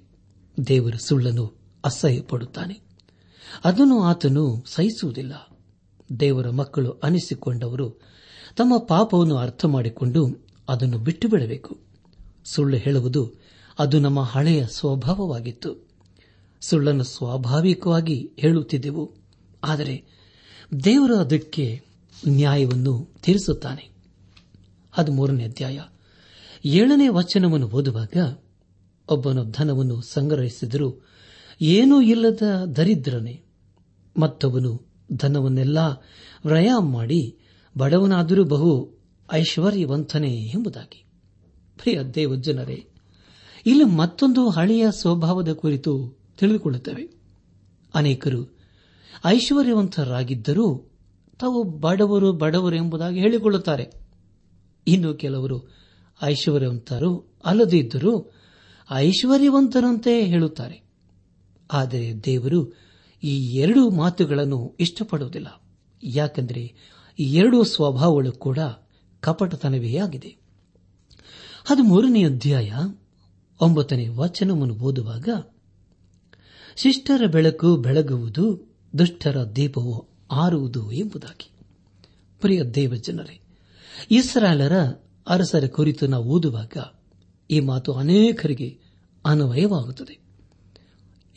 [0.68, 2.80] ದೇವರ ಸುಳ್ಳನ್ನು ಅಸಹ್ಯಪಡುತ್ತಾನೆ.
[3.66, 5.50] ಅದನ್ನು ಆತನು ಸಹಿಸುವುದಿಲ್ಲ.
[6.20, 7.90] ದೇವರ ಮಕ್ಕಳು ಅನಿಸಿಕೊಂಡವರು
[8.58, 11.80] ತಮ್ಮ ಪಾಪವನ್ನು ಅರ್ಥ ಮಾಡಿಕೊಂಡು ಅದನ್ನು ಬಿಟ್ಟು ಬಿಡಬೇಕು
[12.52, 13.34] ಸುಳ್ಳು ಹೇಳುವುದು
[13.80, 15.91] ಅದು ನಮ್ಮ ಹಳೆಯ ಸ್ವಭಾವವಾಗಿತ್ತು.
[16.62, 19.16] ಸುಳ್ಳನ್ನು ಸ್ವಾಭಾವಿಕವಾಗಿ ಹೇಳುತ್ತಿದ್ದೆವು.
[19.64, 20.04] ಆದರೆ
[20.84, 21.82] ದೇವರ ಅದಕ್ಕೆ
[22.28, 23.90] ನ್ಯಾಯವನ್ನು ತೀರಿಸುತ್ತಾನೆ.
[24.92, 25.82] ಹದಿಮೂರನೇ ಅಧ್ಯಾಯ.
[26.66, 28.38] ಏಳನೇ ವಚನವನ್ನು ಓದುವಾಗ
[29.10, 31.06] ಒಬ್ಬನು ಧನವನ್ನು ಸಂಗ್ರಹಿಸಿದರೂ,
[31.62, 32.42] ಏನೂ ಇಲ್ಲದ
[32.76, 33.44] ದರಿದ್ರನೇ,
[34.20, 35.78] ಮತ್ತೊಬ್ಬನು ಧನವನ್ನೆಲ್ಲ
[36.46, 37.38] ವ್ರಯ ಮಾಡಿ
[37.78, 38.90] ಬಡವನಾದರೂ ಬಹು
[39.34, 41.06] ಐಶ್ವರ್ಯವಂತನೇ ಎಂಬುದಾಗಿ.
[41.78, 42.86] ಪ್ರಿಯ ದೇವಜ್ಜನರೇ
[43.66, 47.14] ಇಲ್ಲಿ ಮತ್ತೊಂದು ಹಳೆಯ ಸ್ವಭಾವದ ಕುರಿತು ತಿಳಿದುಕೊಳ್ಳುತ್ತವೆ.
[47.96, 48.58] ಅನೇಕರು
[49.26, 50.92] ಐಶ್ವರ್ಯವಂತರಾಗಿದ್ದರೂ
[51.40, 53.92] ತಾವು ಬಡವರು ಬಡವರು ಎಂಬುದಾಗಿ ಹೇಳಿಕೊಳ್ಳುತ್ತಾರೆ.
[54.88, 55.70] ಇನ್ನು ಕೆಲವರು
[56.24, 58.34] ಐಶ್ವರ್ಯವಂತರು ಅಲ್ಲದೇ ಇದ್ದರೂ
[58.92, 60.84] ಐಶ್ವರ್ಯವಂತರಂತೆ ಹೇಳುತ್ತಾರೆ.
[61.72, 62.78] ಆದರೆ ದೇವರು
[63.24, 65.62] ಈ ಎರಡು ಮಾತುಗಳನ್ನು ಇಷ್ಟಪಡುವುದಿಲ್ಲ.
[66.04, 66.74] ಯಾಕೆಂದರೆ
[67.20, 68.60] ಈ ಎರಡು ಸ್ವಭಾವಗಳು ಕೂಡ
[69.20, 70.38] ಕಪಟತನವೇ ಆಗಿದೆ.
[71.70, 72.74] ಅದು ಮೂರನೇ ಅಧ್ಯಾಯ
[73.62, 75.30] ಒಂಬತ್ತನೇ ವಚನವನ್ನು ಓದುವಾಗ
[76.76, 81.50] ಶಿಷ್ಟರ ಬೆಳಕು ಬೆಳಗುವುದು, ದುಷ್ಟರ ದೀಪವು ಆರುವುದು ಎಂಬುದಾಗಿ.
[82.40, 83.42] ಪ್ರಿಯ ದೇವ ಜನರೇ
[84.12, 84.78] ಇಸ್ರಾಲರ
[85.28, 86.78] ಅರಸರ ಕುರಿತು ನಾವು ಓದುವಾಗ
[87.52, 88.80] ಈ ಮಾತು ಅನೇಕರಿಗೆ
[89.26, 90.20] ಅನ್ವಯವಾಗುತ್ತದೆ.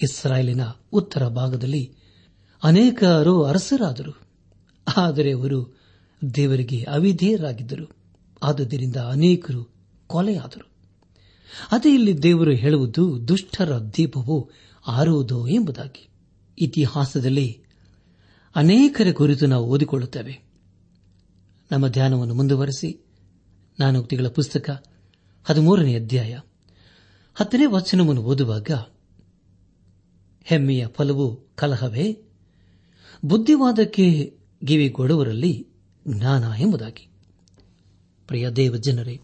[0.02, 0.60] ಇಸ್ರಾಯೇಲಿನ
[0.92, 1.92] ಉತ್ತರ ಭಾಗದಲ್ಲಿ
[2.62, 4.20] ಅನೇಕರು ಅರಸರಾದರು.
[4.96, 5.80] ಆದರೆ ಅವರು
[6.34, 7.90] ದೇವರಿಗೆ ಅವಿಧೇಯರಾಗಿದ್ದರು.
[8.42, 9.74] ಆದುದರಿಂದ ಅನೇಕರು
[10.06, 10.68] ಕೊಲೆಯಾದರು.
[11.72, 14.50] ಅದೇ ಇಲ್ಲಿ ದೇವರು ಹೇಳುವುದು ದುಷ್ಟರ ದೀಪವು
[14.86, 16.08] ಆರುವುದು ಎಂಬುದಾಗಿ.
[16.58, 17.62] ಇತಿಹಾಸದಲ್ಲಿ
[18.56, 20.44] ಅನೇಕರ ಕುರಿತು ನಾವು ಓದಿಕೊಳ್ಳುತ್ತೇವೆ.
[21.72, 23.04] ನಮ್ಮ ಧ್ಯಾನವನ್ನು ಮುಂದುವರೆಸಿ
[23.80, 24.84] ನಾನೋಕ್ತಿಗಳ ಪುಸ್ತಕ
[25.44, 26.40] ಹದಿಮೂರನೇ ಅಧ್ಯಾಯ
[27.34, 28.70] ಹತ್ತನೇ ವಚನವನ್ನು ಓದುವಾಗ,
[30.44, 32.22] ಹೆಮ್ಮೆಯ ಫಲವು ಕಲಹವೇ,
[33.24, 35.68] ಬುದ್ಧಿವಾದಕ್ಕೆ ಗಿವಿಗೊಡುವರಲ್ಲಿ
[36.08, 37.08] ಜ್ಞಾನ ಎಂಬುದಾಗಿ.
[38.26, 39.20] ಪ್ರಿಯ ದೇವ ಜನರೇ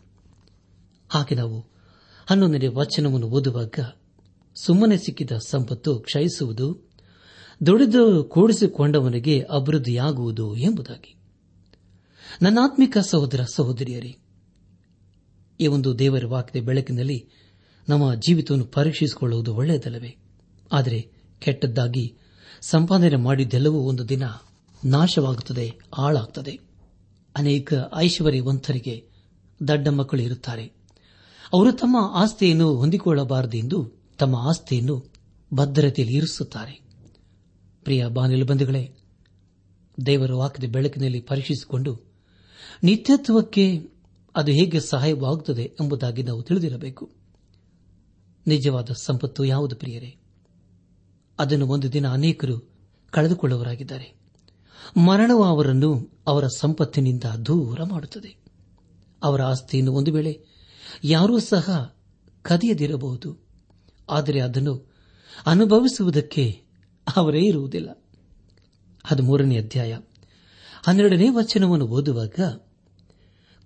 [1.09, 1.67] ಹಾಗೆ ನಾವು
[2.27, 3.79] ಹನ್ನೊಂದನೇ ವಚನವನ್ನು ಓದುವಾಗ
[4.65, 6.91] ಸುಮ್ಮನೆ ಸಿಕ್ಕಿದ ಸಂಪತ್ತು ಕ್ಷಯಿಸುವುದು,
[7.67, 11.15] ದುಡಿದು ಕೂಡಿಸಿಕೊಂಡವನಿಗೆ ಅಭಿವೃದ್ಧಿಯಾಗುವುದು ಎಂಬುದಾಗಿ.
[12.43, 14.17] ನನ್ನಾತ್ಮಿಕ ಸಹೋದರ ಸಹೋದರಿಯರೇ,
[15.61, 17.29] ಈ ಒಂದು ದೇವರ ವಾಕ್ಯದ ಬೆಳಕಿನಲ್ಲಿ
[17.89, 20.17] ನಮ್ಮ ಜೀವಿತವನ್ನು ಪರೀಕ್ಷಿಸಿಕೊಳ್ಳುವುದು ಒಳ್ಳೆಯದಲ್ಲವೇ?
[20.73, 22.17] ಆದರೆ ಕೆಟ್ಟದ್ದಾಗಿ
[22.61, 24.23] ಸಂಪಾದನೆ ಮಾಡಿದ್ದೆಲ್ಲವೂ ಒಂದು ದಿನ
[24.85, 26.59] ನಾಶವಾಗುತ್ತದೆ ಹಾಳಾಗುತ್ತದೆ
[27.37, 29.09] ಅನೇಕ ಐಶ್ವರ್ಯವಂತರಿಗೆ
[29.69, 30.65] ದಡ್ಡ ಮಕ್ಕಳು ಇರುತ್ತಾರೆ.
[31.53, 35.13] ಅವರು ತಮ್ಮ ಆಸ್ತಿಯನ್ನು ಹೊಂದಿಕೊಳ್ಳಬಾರದೆಂದು ತಮ್ಮ ಆಸ್ತಿಯನ್ನು
[35.55, 36.81] ಭದ್ರತೆಯಲ್ಲಿ ಇರಿಸುತ್ತಾರೆ.
[37.85, 38.95] ಪ್ರಿಯ ಬಾನಿಲು ಬಂಧುಗಳೇ,
[40.07, 42.01] ದೇವರ ವಾಕ್ಯದ ಬೆಳಕಿನಲ್ಲಿ ಪರೀಕ್ಷಿಸಿಕೊಂಡು
[42.83, 43.83] ನಿತ್ಯತ್ವಕ್ಕೆ
[44.37, 47.11] ಅದು ಹೇಗೆ ಸಹಾಯವಾಗುತ್ತದೆ ಎಂಬುದಾಗಿ ನಾವು ತಿಳಿದಿರಬೇಕು.
[48.47, 50.17] ನಿಜವಾದ ಸಂಪತ್ತು ಯಾವುದು ಪ್ರಿಯರೇ?
[51.39, 52.73] ಅದನ್ನು ಒಂದು ದಿನ ಅನೇಕರು
[53.11, 54.15] ಕಳೆದುಕೊಳ್ಳುವರಾಗಿದ್ದಾರೆ
[54.97, 58.37] ಮರಣವು ಅವರನ್ನು ಅವರ ಸಂಪತ್ತಿನಿಂದ ದೂರ ಮಾಡುತ್ತದೆ.
[59.23, 60.45] ಅವರ ಆಸ್ತಿಯನ್ನು ಒಂದು ವೇಳೆ
[61.05, 61.97] ಯಾರೂ ಸಹ
[62.43, 63.50] ಕದಿಯದಿರಬಹುದು.
[64.11, 64.93] ಆದರೆ ಅದನ್ನು
[65.47, 66.61] ಅನುಭವಿಸುವುದಕ್ಕೆ
[67.17, 68.05] ಅವರೇ ಇರುವುದಿಲ್ಲ.
[69.11, 69.99] ಅದು ಮೂರನೇ ಅಧ್ಯಾಯ.
[70.83, 72.61] ಹನ್ನೆರಡನೇ ವಚನವನ್ನು ಓದುವಾಗ,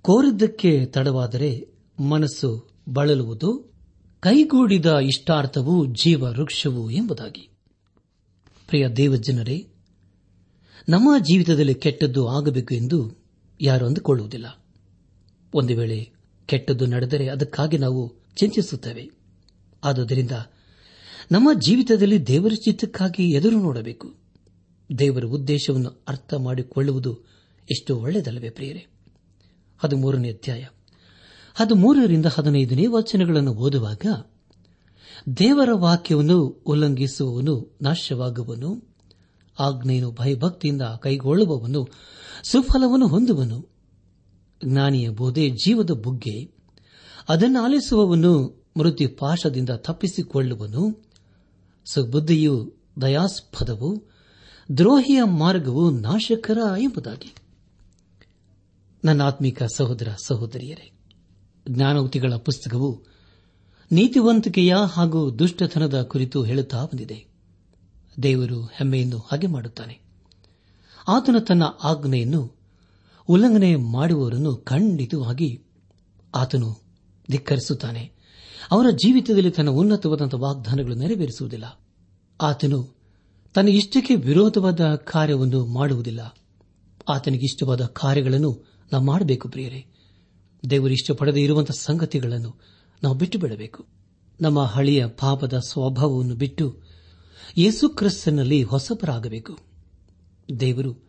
[0.03, 1.69] ಕೋರಿದ್ದಕ್ಕೆ ತಡವಾದರೆ
[2.01, 3.73] ಮನಸ್ಸು ಬಳಲುವುದು,
[4.21, 7.49] ಕೈಗೂಡಿದ ಇಷ್ಟಾರ್ಥವು ಜೀವ ವೃಕ್ಷವು ಎಂಬುದಾಗಿ.
[8.69, 9.69] ಪ್ರಿಯ ದೇವಜನರೇ,
[10.89, 13.25] ನಮ್ಮ ಜೀವಿತದಲ್ಲಿ ಕೆಟ್ಟದ್ದು ಆಗಬೇಕು ಎಂದು
[13.61, 14.65] ಯಾರು ಅಂದುಕೊಳ್ಳುವುದಿಲ್ಲ.
[15.55, 16.13] ಒಂದು ವೇಳೆ
[16.47, 19.24] ಕೆಟ್ಟದ್ದು ನಡೆದರೆ ಅದಕ್ಕಾಗಿ ನಾವು ಚಿಂತಿಸುತ್ತೇವೆ.
[19.85, 20.31] ಆದುದರಿಂದ
[21.33, 24.15] ನಮ್ಮ ಜೀವಿತದಲ್ಲಿ ದೇವರ ಚಿತ್ತಕ್ಕಾಗಿ ಎದುರು ನೋಡಬೇಕು.
[24.99, 27.19] ದೇವರ ಉದ್ದೇಶವನ್ನು ಅರ್ಥ ಮಾಡಿಕೊಳ್ಳುವುದು
[27.71, 28.87] ಎಷ್ಟು ಒಳ್ಳೆಯದಲ್ಲವೇ ಪ್ರಿಯರೇ?
[29.79, 30.65] ಹದಿಮೂರನೇ ಅಧ್ಯಾಯ.
[31.55, 34.07] ಹದಿಮೂರರಿಂದ ಹದಿನೈದನೇ ವಚನಗಳನ್ನು ಓದುವಾಗ,
[35.39, 38.97] ದೇವರ ವಾಕ್ಯವನ್ನು ಉಲ್ಲಂಘಿಸುವವನು ನಾಶವಾಗುವನು,
[39.61, 41.89] ಆಜ್ಞೆಯನ್ನು ಭಯಭಕ್ತಿಯಿಂದ ಕೈಗೊಳ್ಳುವವನು
[42.51, 43.75] ಸುಫಲವನ್ನು ಹೊಂದುವನು.
[44.65, 46.55] ಜ್ಞಾನಿಯ ಬೋಧೆ ಜೀವದ ಬುಗ್ಗೆ
[47.29, 51.05] ಅದನ್ನು ಆಲಿಸುವವನು ಮೃತ್ಯು ಪಾಶದಿಂದ ತಪ್ಪಿಸಿಕೊಳ್ಳುವನು.
[51.85, 54.03] ಸುಬುದ್ಧಿಯು ದಯಾಸ್ಪದವು,
[54.77, 57.35] ದ್ರೋಹಿಯ ಮಾರ್ಗವು ನಾಶಕರ ಎಂಬುದಾಗಿ.
[59.05, 60.93] ನನ್ನ ಆತ್ಮಿಕ ಸಹೋದರ ಸಹೋದರಿಯರೇ,
[61.69, 63.03] ಜ್ಞಾನೋಕ್ತಿಗಳ ಪುಸ್ತಕವು
[63.93, 67.27] ನೀತಿವಂತಿಕೆಯ ಹಾಗೂ ದುಷ್ಟತನದ ಕುರಿತು ಹೇಳುತ್ತಾ ಬಂದಿದೆ.
[68.23, 70.01] ದೇವರು ಹೆಮ್ಮೆಯನ್ನು ಹಾಗೆ ಮಾಡುತ್ತಾನೆ.
[71.09, 72.53] ಆತನು ತನ್ನ ಆಜ್ಞೆಯನ್ನು
[73.29, 75.63] ಉಲ್ಲಂಘನೆ ಮಾಡುವವರನ್ನು ಖಂಡಿತವಾಗಿ
[76.35, 76.83] ಆತನು
[77.31, 78.14] ಧಿಕ್ಕರಿಸುತ್ತಾನೆ.
[78.71, 81.81] ಅವರ ಜೀವಿತದಲ್ಲಿ ತನ್ನ ಉನ್ನತವಾದಂತಹ ವಾಗ್ದಾನಗಳು ನೆರವೇರಿಸುವುದಿಲ್ಲ.
[82.41, 82.97] ಆತನು
[83.55, 86.37] ತನ್ನ ಇಷ್ಟಕ್ಕೆ ವಿರೋಧವಾದ ಕಾರ್ಯವನ್ನು ಮಾಡುವುದಿಲ್ಲ.
[87.09, 89.87] ಆತನಿಗೆ ಇಷ್ಟವಾದ ಕಾರ್ಯಗಳನ್ನು ನಾವು ಮಾಡಬೇಕು ಪ್ರಿಯರೇ.
[90.71, 92.61] ದೇವರು ಇಷ್ಟಪಡದೇ ಇರುವಂತಹ ಸಂಗತಿಗಳನ್ನು
[93.03, 93.87] ನಾವು ಬಿಟ್ಟು ಬಿಡಬೇಕು.
[94.41, 96.83] ನಮ್ಮ ಹಳೆಯ ಪಾಪದ ಸ್ವಭಾವವನ್ನು ಬಿಟ್ಟು
[97.59, 99.59] ಯೇಸು ಕ್ರಿಸ್ತನಲ್ಲಿ ಹೊಸಬರಾಗಬೇಕು.
[100.61, 101.09] ದೇವರು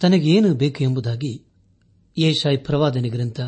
[0.00, 1.44] ತನಗೇನು ಬೇಕು ಎಂಬುದಾಗಿ
[2.18, 3.40] ಏಷಾಯ್ ಪ್ರವಾದನೆ ಗ್ರಂಥ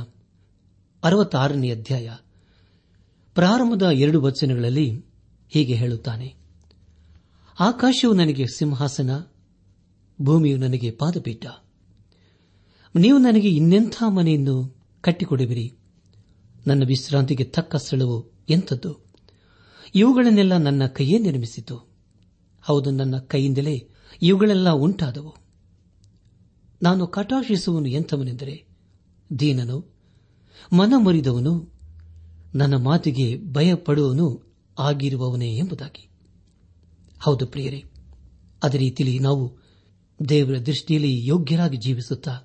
[1.05, 2.11] ಅರವತ್ತಾರನೇ ಅಧ್ಯಾಯ
[3.35, 5.05] ಪ್ರಾರಂಭದ ಎರಡು ವಚನಗಳಲ್ಲಿ
[5.49, 6.35] ಹೀಗೆ ಹೇಳುತ್ತಾನೆ.
[7.61, 9.11] ಆಕಾಶವು ನನಗೆ ಸಿಂಹಾಸನ,
[10.23, 11.47] ಭೂಮಿಯು ನನಗೆ ಪಾದಪೀಠ.
[12.97, 15.73] ನೀವು ನನಗೆ ಇನ್ನೆಂಥ ಮನೆಯನ್ನು ಕಟ್ಟಿಕೊಡುವಿರಿ.
[16.67, 18.99] ನನ್ನ ವಿಶ್ರಾಂತಿಗೆ ತಕ್ಕ ಸ್ಥಳವು ಎಂಥದ್ದು?
[19.95, 21.91] ಇವುಗಳನ್ನೆಲ್ಲ ನನ್ನ ಕೈಯೇ ನಿರ್ಮಿಸಿತು.
[22.63, 23.89] ಹೌದು, ನನ್ನ ಕೈಯಿಂದಲೇ
[24.23, 25.35] ಇವುಗಳೆಲ್ಲ ಉಂಟಾದವು.
[26.83, 28.67] ನಾನು ಕಟಾಶಿಸುವನು ಎಂಥವನೆಂದರೆ
[29.39, 29.95] ದೀನನು
[30.73, 31.70] ಮನ ಮುರಿದವನು
[32.55, 36.09] ನನ್ನ ಮಾತಿಗೆ ಭಯಪಡುವನು ಆಗಿರುವವನೇ ಎಂಬುದಾಗಿ.
[37.21, 37.85] ಹೌದು ಪ್ರಿಯರೇ,
[38.63, 39.57] ಅದೇ ರೀತಿಯಲ್ಲಿ ನಾವು
[40.29, 42.39] ದೇವರ ದೃಷ್ಟಿಯಲ್ಲಿ ಯೋಗ್ಯರಾಗಿ ಜೀವಿಸುತ್ತಾ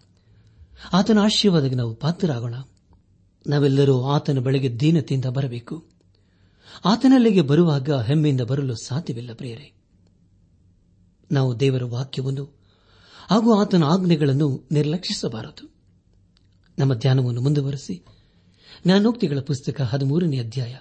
[0.94, 2.56] ಆತನ ಆಶೀರ್ವಾದಕ್ಕೆ ನಾವು ಪಾತ್ರರಾಗೋಣ.
[3.48, 5.86] ನಾವೆಲ್ಲರೂ ಆತನ ಬಳಿಗೆ ದೀನತೆಯಿಂದ ಬರಬೇಕು.
[6.86, 9.72] ಆತನಲ್ಲಿಗೆ ಬರುವಾಗ ಹೆಮ್ಮೆಯಿಂದ ಬರಲು ಸಾಧ್ಯವಿಲ್ಲ ಪ್ರಿಯರೇ.
[11.32, 12.46] ನಾವು ದೇವರ ವಾಕ್ಯವನ್ನು
[13.30, 15.74] ಹಾಗೂ ಆತನ ಆಜ್ಞೆಗಳನ್ನು ನಿರ್ಲಕ್ಷಿಸಬಾರದು.
[16.80, 18.06] ನಮ್ಮ ಧ್ಯಾನವನ್ನು ಮುಂದುವರೆಸಿ
[18.84, 20.76] ಜ್ಞಾನೋಕ್ತಿಗಳ ಪುಸ್ತಕ ಹದಿಮೂರನೇ ಅಧ್ಯಾಯ.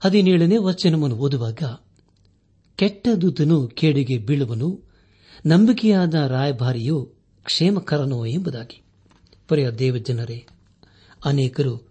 [0.00, 1.58] ಹದಿನೇಳನೇ ವಚನವನ್ನು ಓದುವಾಗ
[2.76, 4.82] ಕೆಟ್ಟ ದೂತನು ಕೇಡಿಗೆ ಬೀಳುವನು,
[5.46, 8.82] ನಂಬಿಕೆಯಾದ ರಾಯಭಾರಿಯು ಕ್ಷೇಮಕರನೋ ಎಂಬುದಾಗಿ.
[9.48, 10.46] ಪರೆಯ ದೇವಜನರೇ,
[11.24, 11.90] ಅನೇಕರು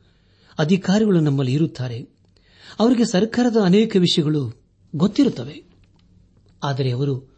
[0.60, 2.08] ಅಧಿಕಾರಿಗಳು ನಮ್ಮಲ್ಲಿ ಇರುತ್ತಾರೆ.
[2.80, 4.62] ಅವರಿಗೆ ಸರ್ಕಾರದ ಅನೇಕ ವಿಷಯಗಳು
[4.96, 5.64] ಗೊತ್ತಿರುತ್ತವೆ.
[6.64, 7.38] ಆದರೆ ಅವರು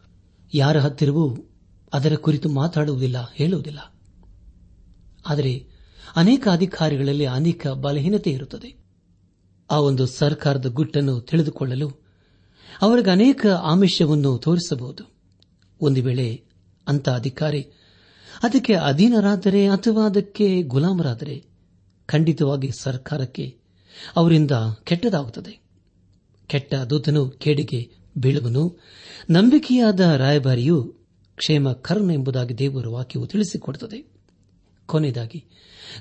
[0.53, 1.37] ಯಾರ ಹತ್ತಿರವೂ
[1.93, 3.95] ಅದರ ಕುರಿತು ಮಾತಾಡುವುದಿಲ್ಲ, ಹೇಳುವುದಿಲ್ಲ.
[5.27, 5.70] ಆದರೆ
[6.15, 8.75] ಅನೇಕ ಅಧಿಕಾರಿಗಳಲ್ಲಿ ಅನೇಕ ಬಲಹೀನತೆ ಇರುತ್ತದೆ.
[9.71, 11.89] ಆ ಒಂದು ಸರ್ಕಾರದ ಗುಟ್ಟನ್ನು ತಿಳಿದುಕೊಳ್ಳಲು
[12.81, 15.03] ಅವರಿಗೆ ಅನೇಕ ಆಮಿಷವನ್ನು ತೋರಿಸಬಹುದು.
[15.81, 16.43] ಒಂದು ವೇಳೆ
[16.87, 17.67] ಅಂತ ಅಧಿಕಾರಿ
[18.43, 21.45] ಅದಕ್ಕೆ ಅಧೀನರಾದರೆ ಅಥವಾ ಅದಕ್ಕೆ ಗುಲಾಮರಾದರೆ
[22.05, 23.57] ಖಂಡಿತವಾಗಿ ಸರ್ಕಾರಕ್ಕೆ
[24.15, 24.51] ಅವರಿಂದ
[24.83, 25.61] ಕೆಟ್ಟದಾಗುತ್ತದೆ.
[26.47, 28.79] ಕೆಟ್ಟ ದೂತನು, ಕೇಡಿಗೆ ಬೀಳುವನು,
[29.29, 30.95] ನಂಬಿಕೆಯಾದ ರಾಯಭಾರಿಯು
[31.35, 34.10] ಕ್ಷೇಮ ಕರ್ಣ ಎಂಬುದಾಗಿ ದೇವರ ವಾಕ್ಯವು ತಿಳಿಸಿಕೊಡುತ್ತದೆ.
[34.91, 35.45] ಕೊನೆಯದಾಗಿ,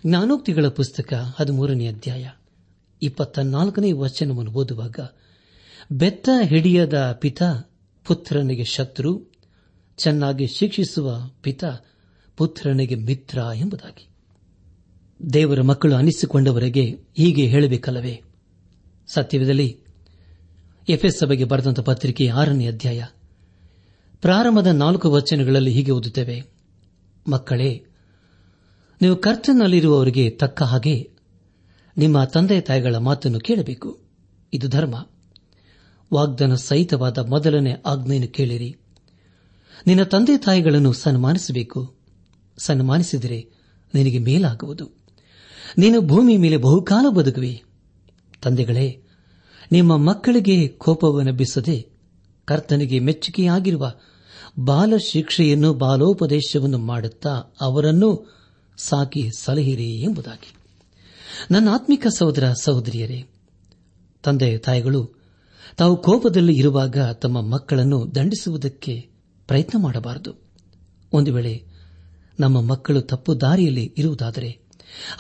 [0.07, 2.31] ಜ್ಞಾನೋಕ್ತಿಗಳ ಪುಸ್ತಕ ಹದಿಮೂರನೇ ಅಧ್ಯಾಯ
[3.03, 4.99] ಇಪ್ಪತ್ತ ನಾಲ್ಕನೇ ವಚನವನ್ನು ಓದುವಾಗ,
[5.93, 7.43] ಬೆತ್ತ ಹಿಡಿಯದ ಪಿತ,
[8.05, 9.33] ಪುತ್ರನಿಗೆ ಶತ್ರು,
[9.97, 11.65] ಚೆನ್ನಾಗಿ ಶಿಕ್ಷಿಸುವ ಪಿತ,
[12.37, 14.09] ಪುತ್ರನಿಗೆ ಮಿತ್ರ ಎಂಬುದಾಗಿ.
[15.33, 18.23] ದೇವರ ಮಕ್ಕಳು ಅನಿಸಿಕೊಂಡವರೆಗೆ ಹೀಗೆ ಹೇಳಬೇಕಲ್ಲವೇ?
[19.07, 19.79] ಸತ್ಯವಿದಲ್ಲಿ
[20.89, 23.05] ಎಫ್ಎಸ್ ಸಭೆಗೆ ಬರೆದಂತ ಪತ್ರಿಕೆ ಆರನೇ ಅಧ್ಯಾಯ.
[24.21, 26.45] ಪ್ರಾರಂಭದ ನಾಲ್ಕು ವಚನಗಳಲ್ಲಿ ಹೀಗೆ ಓದುತ್ತೇವೆ.
[27.31, 27.87] ಮಕ್ಕಳೇ
[29.03, 31.11] ನೀವು ಕರ್ತನಲ್ಲಿರುವವರಿಗೆ ತಕ್ಕ ಹಾಗೆ
[31.97, 34.01] ನಿಮ್ಮ ತಂದೆ ತಾಯಿಗಳ ಮಾತನ್ನು ಕೇಳಬೇಕು.
[34.53, 35.07] ಇದು ಧರ್ಮ.
[36.15, 38.77] ವಾಗ್ದಾನ ಸಹಿತವಾದ ಮೊದಲನೇ ಆಜ್ಞೆಯನ್ನು ಕೇಳಿರಿ.
[39.87, 41.95] ನಿನ್ನ ತಂದೆ ತಾಯಿಗಳನ್ನು ಸನ್ಮಾನಿಸಬೇಕು.
[42.59, 43.49] ಸನ್ಮಾನಿಸಿದರೆ
[43.95, 44.91] ನಿನಗೆ ಮೇಲಾಗುವುದು.
[45.79, 47.63] ನೀನು ಭೂಮಿ ಮೇಲೆ ಬಹುಕಾಲ ಬದುಕುವೆ.
[48.43, 49.03] ತಂದೆಗಳೇ,
[49.73, 51.89] ನಿಮ್ಮ ಮಕ್ಕಳಿಗೆ ಕೋಪವನ್ನೆಬ್ಬಿಸದೆ
[52.45, 53.93] ಕರ್ತನಿಗೆ ಮೆಚ್ಚುಗೆಯಾಗಿರುವ
[54.59, 58.40] ಬಾಲ ಶಿಕ್ಷೆಯನ್ನು ಬಾಲೋಪದೇಶವನ್ನು ಮಾಡುತ್ತಾ ಅವರನ್ನು
[58.83, 60.55] ಸಾಕಿ ಸಲಹಿರಿ ಎಂಬುದಾಗಿ.
[61.51, 63.25] ನನ್ನ ಆತ್ಮಿಕ ಸಹೋದರ ಸಹೋದರಿಯರೇ,
[64.23, 65.11] ತಂದೆ ತಾಯಿಗಳು,
[65.77, 69.09] ತಾವು ಕೋಪದಲ್ಲಿ ಇರುವಾಗ ತಮ್ಮ ಮಕ್ಕಳನ್ನು ದಂಡಿಸುವುದಕ್ಕೆ
[69.47, 70.35] ಪ್ರಯತ್ನ ಮಾಡಬಾರದು.
[71.13, 71.65] ಒಂದು ವೇಳೆ
[72.41, 74.59] ನಮ್ಮ ಮಕ್ಕಳು ತಪ್ಪು ದಾರಿಯಲ್ಲಿ ಇರುವುದಾದರೆ,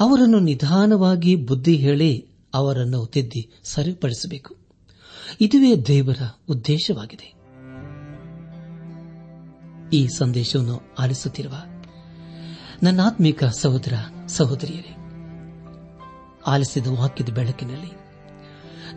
[0.01, 4.57] ಅವರನ್ನು ನಿಧಾನವಾಗಿ ಬುದ್ಧಿ ಹೇಳಿ ಅವರನ್ನು ತಿದ್ದಿ ಸರಿಪಡಿಸಬೇಕು.
[5.41, 7.41] ಇದುವೇ ದೇವರ ಉದ್ದೇಶವಾಗಿದೆ.
[9.93, 11.53] ಈ ಸಂದೇಶವನ್ನು ಆಲಿಸುತ್ತಿರುವ
[12.83, 13.95] ನನ್ನ ಆತ್ಮಿಕ ಸಹೋದರ
[14.29, 14.93] ಸಹೋದರಿಯರೇ,
[16.47, 17.91] ಆಲಿಸಿದ ವಾಕ್ಯದ ಬೆಳಕಿನಲ್ಲಿ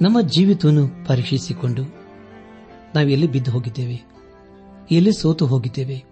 [0.02, 1.84] ನಮ್ಮ ಜೀವಿತವನ್ನು ಪರೀಕ್ಷಿಸಿಕೊಂಡು
[2.96, 3.98] ನಾವು ಎಲ್ಲಿ ಬಿದ್ದು ಹೋಗಿದ್ದೇವೆ,
[4.92, 6.04] ಎಲ್ಲಿ ಸೋತು ಹೋಗಿದ್ದೇವೆ,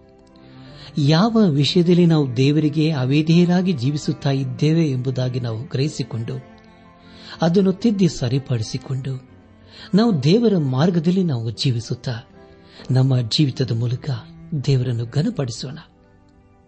[0.98, 6.36] ಯಾವ ವಿಷಯದಲ್ಲಿ ನಾವು ದೇವರಿಗೆ ಅವೇಧೇಯರಾಗಿ ಜೀವಿಸುತ್ತಾ ಇದ್ದೇವೆ ಎಂಬುದಾಗಿ ನಾವು ಗ್ರಹಿಸಿಕೊಂಡು,
[7.42, 9.14] ಅದನ್ನು ತಿದ್ದಿ ಸರಿಪಡಿಸಿಕೊಂಡು
[9.96, 12.16] ನಾವು ದೇವರ ಮಾರ್ಗದಲ್ಲಿ ನಾವು ಜೀವಿಸುತ್ತಾ
[12.92, 14.10] ನಮ್ಮ ಜೀವಿತದ ಮೂಲಕ
[14.66, 15.78] ದೇವರನ್ನು ಘನಪಡಿಸೋಣ.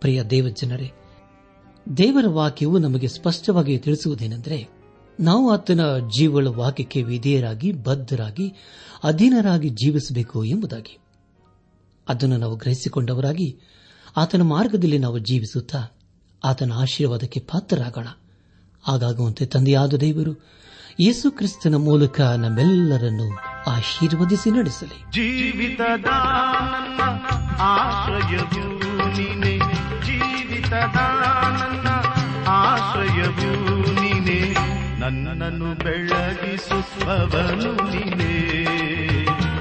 [0.03, 0.91] ಪ್ರಿಯ ದೇವಜನರೇ,
[1.97, 4.69] ದೇವರ ವಾಕ್ಯವು ನಮಗೆ ಸ್ಪಷ್ಟವಾಗಿ ತಿಳಿಸುವುದೇನೆಂದರೆ,
[5.19, 8.53] ನಾವು ಆತನ ಜೀವಳ ವಾಕ್ಯಕ್ಕೆ ವಿಧೇಯರಾಗಿ, ಬದ್ಧರಾಗಿ,
[9.03, 10.97] ಅಧೀನರಾಗಿ ಜೀವಿಸಬೇಕು ಎಂಬುದಾಗಿ.
[12.09, 13.59] ಅದನ್ನು ನಾವು ಗ್ರಹಿಸಿಕೊಂಡವರಾಗಿ,
[14.17, 15.97] ಆತನ ಮಾರ್ಗದಲ್ಲಿ ನಾವು ಜೀವಿಸುತ್ತಾ,
[16.43, 18.07] ಆತನ ಆಶೀರ್ವಾದಕ್ಕೆ ಪಾತ್ರರಾಗೋಣ.
[18.83, 20.45] ಹಾಗಾಗುವಂತೆ ತಂದೆಯಾದ ದೇವರು,
[20.99, 23.37] ಯೇಸು ಕ್ರಿಸ್ತನ ಮೂಲಕ ನಮ್ಮೆಲ್ಲರನ್ನು
[23.67, 24.99] ಆಶೀರ್ವದಿಸಿ ನಡೆಸಲಿ.
[25.11, 26.05] ಜೀವಿತದ
[30.73, 31.23] ನನ್ನನ್ನು
[31.59, 31.87] ನನ್ನ
[32.59, 33.49] ಆಶ್ರಯವು
[34.01, 34.39] ನೀನೆ
[34.99, 38.33] ನನ್ನನ್ನು ಬೆಳಗಿಸುವವನು ನೀನೆ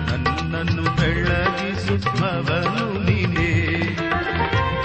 [0.09, 3.51] ನನ್ನನ್ನು ಬೆಳಗಿಸುವವನು ನೀನೆ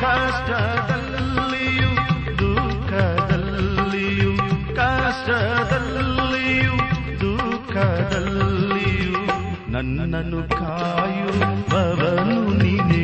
[0.01, 1.89] ಕಷ್ಟದಲ್ಲಿಯೂ,
[2.37, 4.31] ದುಃಖದಲ್ಲಿಯೂ
[4.75, 6.75] ಕಷ್ಟದಲ್ಲಿಯೂ,
[7.19, 9.23] ದುಃಖದಲ್ಲಿಯೂ
[9.67, 13.03] ನನ್ನನ್ನು ಕಾಯುವವನು ನೀನೇ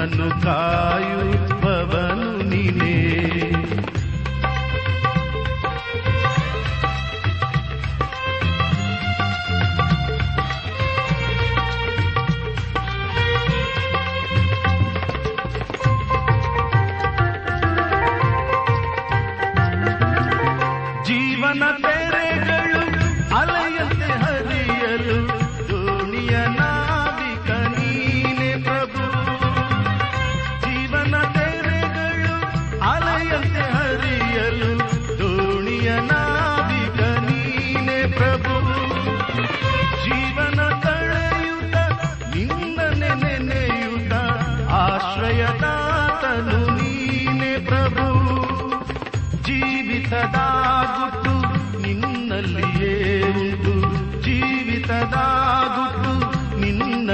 [0.00, 2.64] నన్ను नुकायुत् पनि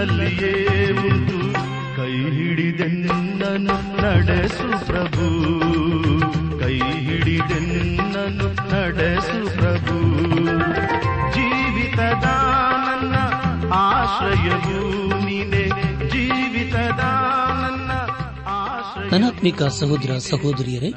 [0.07, 1.53] ನಿನ್ನಲ್ಲಿಯೇ ಉಂಟು.
[1.97, 5.41] ಕೈ ಹಿಡಿದೆನ್ನನು, ನಡೆಸು ಪ್ರಭು.
[6.61, 10.19] ಕೈ ಹಿಡಿದೆನ್ನನು, ನಡೆಸು ಪ್ರಭು.
[11.35, 12.25] ಜೀವಿತದ
[12.87, 13.15] ನನ್ನ
[13.73, 15.69] ಆಶ್ರಯವು ನೀನೆ.
[16.11, 17.01] ಜೀವಿತದ
[17.61, 17.93] ನನ್ನ
[19.13, 20.93] ಅನಾತ್ಮಿಕ ಸಹೋದರ ಸಹೋದರಿಯರೇ,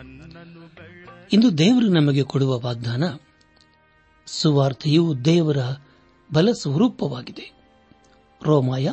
[1.33, 3.03] ಇಂದು ದೇವರು ನಮಗೆ ಕೊಡುವ ವಾಗ್ದಾನ
[4.25, 5.57] ಸುವಾರ್ಥೆಯು ದೇವರ
[6.33, 7.58] ಬಲ ಸ್ವರೂಪವಾಗಿದೆ
[8.43, 8.89] ರೋಮಾಯ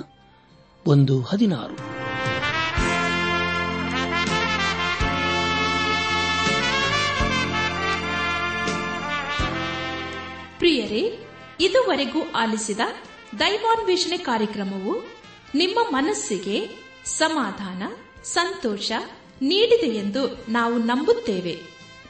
[0.86, 1.76] ಒಂದು ಹದಿನಾರು.
[10.58, 11.26] ಪ್ರಿಯರೇ,
[11.60, 12.80] ಇದುವರೆಗೂ ಆಲಿಸಿದ
[13.38, 15.04] ದೈವಾನ್ವೇಷಣೆ ಕಾರ್ಯಕ್ರಮವು
[15.54, 16.68] ನಿಮ್ಮ ಮನಸ್ಸಿಗೆ
[17.04, 17.82] ಸಮಾಧಾನ,
[18.24, 18.92] ಸಂತೋಷ
[19.42, 21.60] ನೀಡಿದೆ ಎಂದು ನಾವು ನಂಬುತ್ತೇವೆ.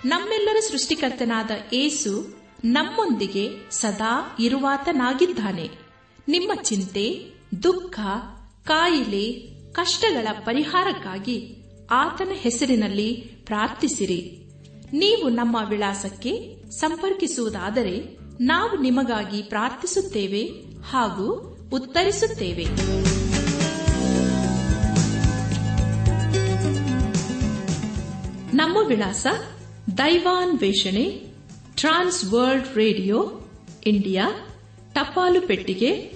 [0.04, 5.85] ನಮ್ಮೆಲ್ಲರ ಸೃಷ್ಟಿಕರ್ತನಾದ ಏಸು ನಮ್ಮೊಂದಿಗೆ ಸದಾ ಇರುವಾತನಾಗಿದ್ದಾನೆ.
[6.28, 8.00] ನಿಮ್ಮ ಚಿಂತೆ, ದುಃಖ,
[8.64, 9.32] ಕಾಯಿಲೆ,
[9.72, 11.56] ಕಷ್ಟಗಳ ಪರಿಹಾರಕ್ಕಾಗಿ
[11.90, 13.12] ಆತನ ಹೆಸರಿನಲ್ಲಿ
[13.44, 14.46] ಪ್ರಾರ್ಥಿಸಿರಿ.
[14.92, 20.50] ನೀವು ನಮ್ಮ ವಿಳಾಸಕ್ಕೆ ಸಂಪರ್ಕಿಸುವುದಾದರೆ ನಾವು ನಿಮಗಾಗಿ ಪ್ರಾರ್ಥಿಸುತ್ತೇವೆ
[20.82, 22.64] ಹಾಗೂ ಉತ್ತರಿಸುತ್ತೇವೆ.
[28.56, 29.26] ನಮ್ಮ ವಿಳಾಸ
[29.98, 31.22] ದೈವಾನ್ ವೇಷಣೆ
[31.74, 33.40] ಟ್ರಾನ್ಸ್ ವರ್ಲ್ಡ್ ರೇಡಿಯೋ,
[33.86, 34.48] ಇಂಡಿಯಾ,
[34.92, 36.15] ಟಪಾಲು ಪೆಟ್ಟಿಗೆ